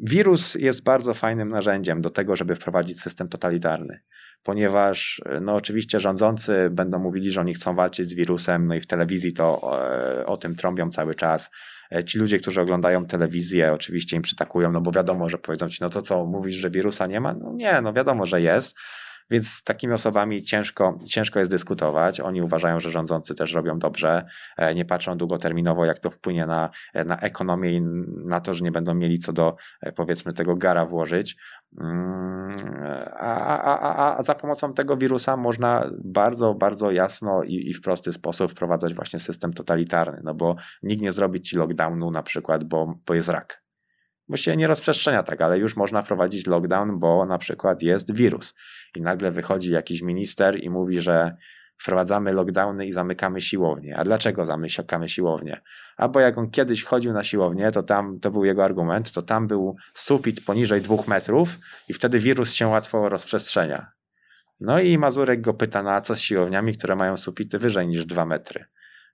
wirus 0.00 0.54
jest 0.54 0.82
bardzo 0.82 1.14
fajnym 1.14 1.48
narzędziem 1.48 2.00
do 2.00 2.10
tego, 2.10 2.36
żeby 2.36 2.54
wprowadzić 2.54 3.00
system 3.00 3.28
totalitarny 3.28 4.00
ponieważ 4.42 5.22
no 5.40 5.54
oczywiście 5.54 6.00
rządzący 6.00 6.68
będą 6.70 6.98
mówili, 6.98 7.30
że 7.30 7.40
oni 7.40 7.54
chcą 7.54 7.74
walczyć 7.74 8.08
z 8.08 8.14
wirusem, 8.14 8.66
no 8.66 8.74
i 8.74 8.80
w 8.80 8.86
telewizji 8.86 9.32
to 9.32 9.60
o, 9.60 9.88
e, 9.88 10.26
o 10.26 10.36
tym 10.36 10.56
trąbią 10.56 10.90
cały 10.90 11.14
czas. 11.14 11.50
E, 11.92 12.04
ci 12.04 12.18
ludzie, 12.18 12.38
którzy 12.38 12.60
oglądają 12.60 13.06
telewizję, 13.06 13.72
oczywiście 13.72 14.16
im 14.16 14.22
przytakują, 14.22 14.72
no 14.72 14.80
bo 14.80 14.92
wiadomo, 14.92 15.30
że 15.30 15.38
powiedzą 15.38 15.68
ci, 15.68 15.78
no 15.80 15.90
to 15.90 16.02
co, 16.02 16.26
mówisz, 16.26 16.56
że 16.56 16.70
wirusa 16.70 17.06
nie 17.06 17.20
ma? 17.20 17.34
No 17.34 17.52
nie, 17.52 17.80
no 17.80 17.92
wiadomo, 17.92 18.26
że 18.26 18.40
jest. 18.40 18.76
Więc 19.30 19.48
z 19.48 19.62
takimi 19.62 19.92
osobami 19.92 20.42
ciężko, 20.42 20.98
ciężko 21.06 21.38
jest 21.38 21.50
dyskutować. 21.50 22.20
Oni 22.20 22.42
uważają, 22.42 22.80
że 22.80 22.90
rządzący 22.90 23.34
też 23.34 23.52
robią 23.52 23.78
dobrze, 23.78 24.24
e, 24.56 24.74
nie 24.74 24.84
patrzą 24.84 25.16
długoterminowo, 25.16 25.84
jak 25.84 25.98
to 25.98 26.10
wpłynie 26.10 26.46
na, 26.46 26.70
na 27.06 27.18
ekonomię 27.18 27.72
i 27.72 27.82
na 28.24 28.40
to, 28.40 28.54
że 28.54 28.64
nie 28.64 28.72
będą 28.72 28.94
mieli 28.94 29.18
co 29.18 29.32
do 29.32 29.56
powiedzmy 29.96 30.32
tego 30.32 30.56
gara 30.56 30.86
włożyć. 30.86 31.36
Mm, 31.78 32.52
a, 33.16 33.58
a, 33.58 34.16
a, 34.18 34.22
za 34.22 34.34
pomocą 34.34 34.74
tego 34.74 34.96
wirusa 34.96 35.36
można 35.36 35.90
bardzo, 36.04 36.54
bardzo 36.54 36.90
jasno 36.90 37.42
i, 37.42 37.70
i, 37.70 37.74
w 37.74 37.80
prosty 37.80 38.12
sposób 38.12 38.50
wprowadzać 38.50 38.94
właśnie 38.94 39.18
system 39.18 39.52
totalitarny, 39.52 40.20
no 40.24 40.34
bo 40.34 40.56
nikt 40.82 41.02
nie 41.02 41.12
zrobi 41.12 41.40
ci 41.40 41.56
lockdownu 41.56 42.10
na 42.10 42.22
przykład, 42.22 42.64
bo, 42.64 42.94
bo 43.06 43.14
jest 43.14 43.28
rak. 43.28 43.64
Bo 44.28 44.36
się 44.36 44.56
nie 44.56 44.66
rozprzestrzenia 44.66 45.22
tak, 45.22 45.40
ale 45.40 45.58
już 45.58 45.76
można 45.76 46.02
wprowadzić 46.02 46.46
lockdown, 46.46 46.98
bo 46.98 47.26
na 47.26 47.38
przykład 47.38 47.82
jest 47.82 48.14
wirus. 48.14 48.54
I 48.96 49.00
nagle 49.00 49.30
wychodzi 49.30 49.72
jakiś 49.72 50.02
minister 50.02 50.64
i 50.64 50.70
mówi, 50.70 51.00
że 51.00 51.36
wprowadzamy 51.80 52.32
lockdowny 52.32 52.86
i 52.86 52.92
zamykamy 52.92 53.40
siłownię. 53.40 53.96
A 53.96 54.04
dlaczego 54.04 54.46
zamykamy 54.46 55.08
siłownię? 55.08 55.60
A 55.96 56.08
bo 56.08 56.20
jak 56.20 56.38
on 56.38 56.50
kiedyś 56.50 56.84
chodził 56.84 57.12
na 57.12 57.24
siłownię, 57.24 57.70
to 57.70 57.82
tam, 57.82 58.20
to 58.20 58.30
był 58.30 58.44
jego 58.44 58.64
argument, 58.64 59.12
to 59.12 59.22
tam 59.22 59.46
był 59.46 59.76
sufit 59.94 60.44
poniżej 60.44 60.80
dwóch 60.80 61.08
metrów 61.08 61.58
i 61.88 61.92
wtedy 61.92 62.18
wirus 62.18 62.52
się 62.52 62.66
łatwo 62.66 63.08
rozprzestrzenia. 63.08 63.92
No 64.60 64.80
i 64.80 64.98
Mazurek 64.98 65.40
go 65.40 65.54
pyta, 65.54 65.82
na 65.82 66.00
co 66.00 66.16
z 66.16 66.20
siłowniami, 66.20 66.76
które 66.76 66.96
mają 66.96 67.16
sufity 67.16 67.58
wyżej 67.58 67.88
niż 67.88 68.06
dwa 68.06 68.26
metry. 68.26 68.64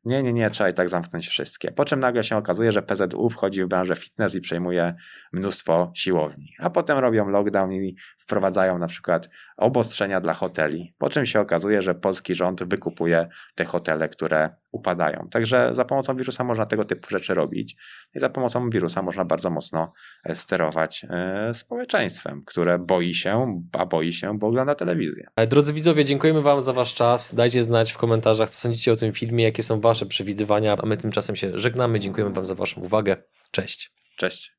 Nie, 0.07 0.23
nie, 0.23 0.33
nie, 0.33 0.51
trzeba 0.51 0.71
i 0.71 0.75
tak 0.75 0.89
zamknąć 0.89 1.29
wszystkie. 1.29 1.73
Po 1.73 1.85
czym 1.85 2.01
nagle 2.01 2.25
się 2.25 2.37
okazuje, 2.37 2.73
że 2.73 2.83
PZU 2.83 3.29
wchodzi 3.31 3.65
w 3.65 3.67
branżę 3.67 3.97
fitness 3.97 4.35
i 4.35 4.41
przejmuje 4.41 4.95
mnóstwo 5.33 5.93
siłowni. 5.95 6.55
A 6.59 6.71
potem 6.71 6.99
robią 6.99 7.29
lockdown 7.29 7.73
i 7.73 7.97
wprowadzają 8.19 8.79
na 8.79 8.87
przykład 8.87 9.29
obostrzenia 9.57 10.21
dla 10.21 10.35
hoteli. 10.35 10.95
Po 10.99 11.11
czym 11.11 11.27
się 11.27 11.41
okazuje, 11.41 11.83
że 11.83 11.95
polski 11.95 12.35
rząd 12.35 12.65
wykupuje 12.65 13.29
te 13.55 13.65
hotele, 13.65 14.09
które 14.09 14.51
upadają. 14.77 15.29
Także 15.31 15.69
za 15.73 15.85
pomocą 15.85 16.17
wirusa 16.17 16.45
można 16.45 16.67
tego 16.67 16.85
typu 16.85 17.11
rzeczy 17.11 17.35
robić 17.35 17.77
i 18.15 18.21
za 18.21 18.29
pomocą 18.29 18.69
wirusa 18.69 19.03
można 19.03 19.25
bardzo 19.25 19.51
mocno 19.51 19.93
e, 20.25 20.35
sterować 20.35 21.07
e, 21.11 21.55
społeczeństwem, 21.55 22.43
które 22.47 22.79
boi 22.79 23.15
się, 23.15 23.63
a 23.73 23.87
boi 23.87 24.13
się, 24.13 24.39
bo 24.39 24.47
ogląda 24.47 24.75
telewizję. 24.75 25.27
E, 25.37 25.47
drodzy 25.47 25.73
widzowie, 25.73 26.05
dziękujemy 26.05 26.43
Wam 26.43 26.61
za 26.61 26.73
Wasz 26.73 26.95
czas. 26.95 27.35
Dajcie 27.35 27.63
znać 27.63 27.93
w 27.93 27.99
komentarzach, 27.99 28.51
co 28.51 28.61
sądzicie 28.61 28.93
o 28.93 28.97
tym 28.97 29.13
filmie, 29.13 29.45
jakie 29.45 29.63
są 29.63 29.81
Wasze 29.81 30.07
przewidywania, 30.07 30.77
a 30.83 30.87
my 30.87 30.97
tymczasem 30.97 31.37
się 31.37 31.59
żegnamy. 31.59 32.01
Dziękujemy 32.01 32.33
Wam 32.33 32.47
za 32.47 32.55
Waszą 32.55 32.81
uwagę. 32.81 33.17
Cześć. 33.51 33.91
Cześć. 34.17 34.56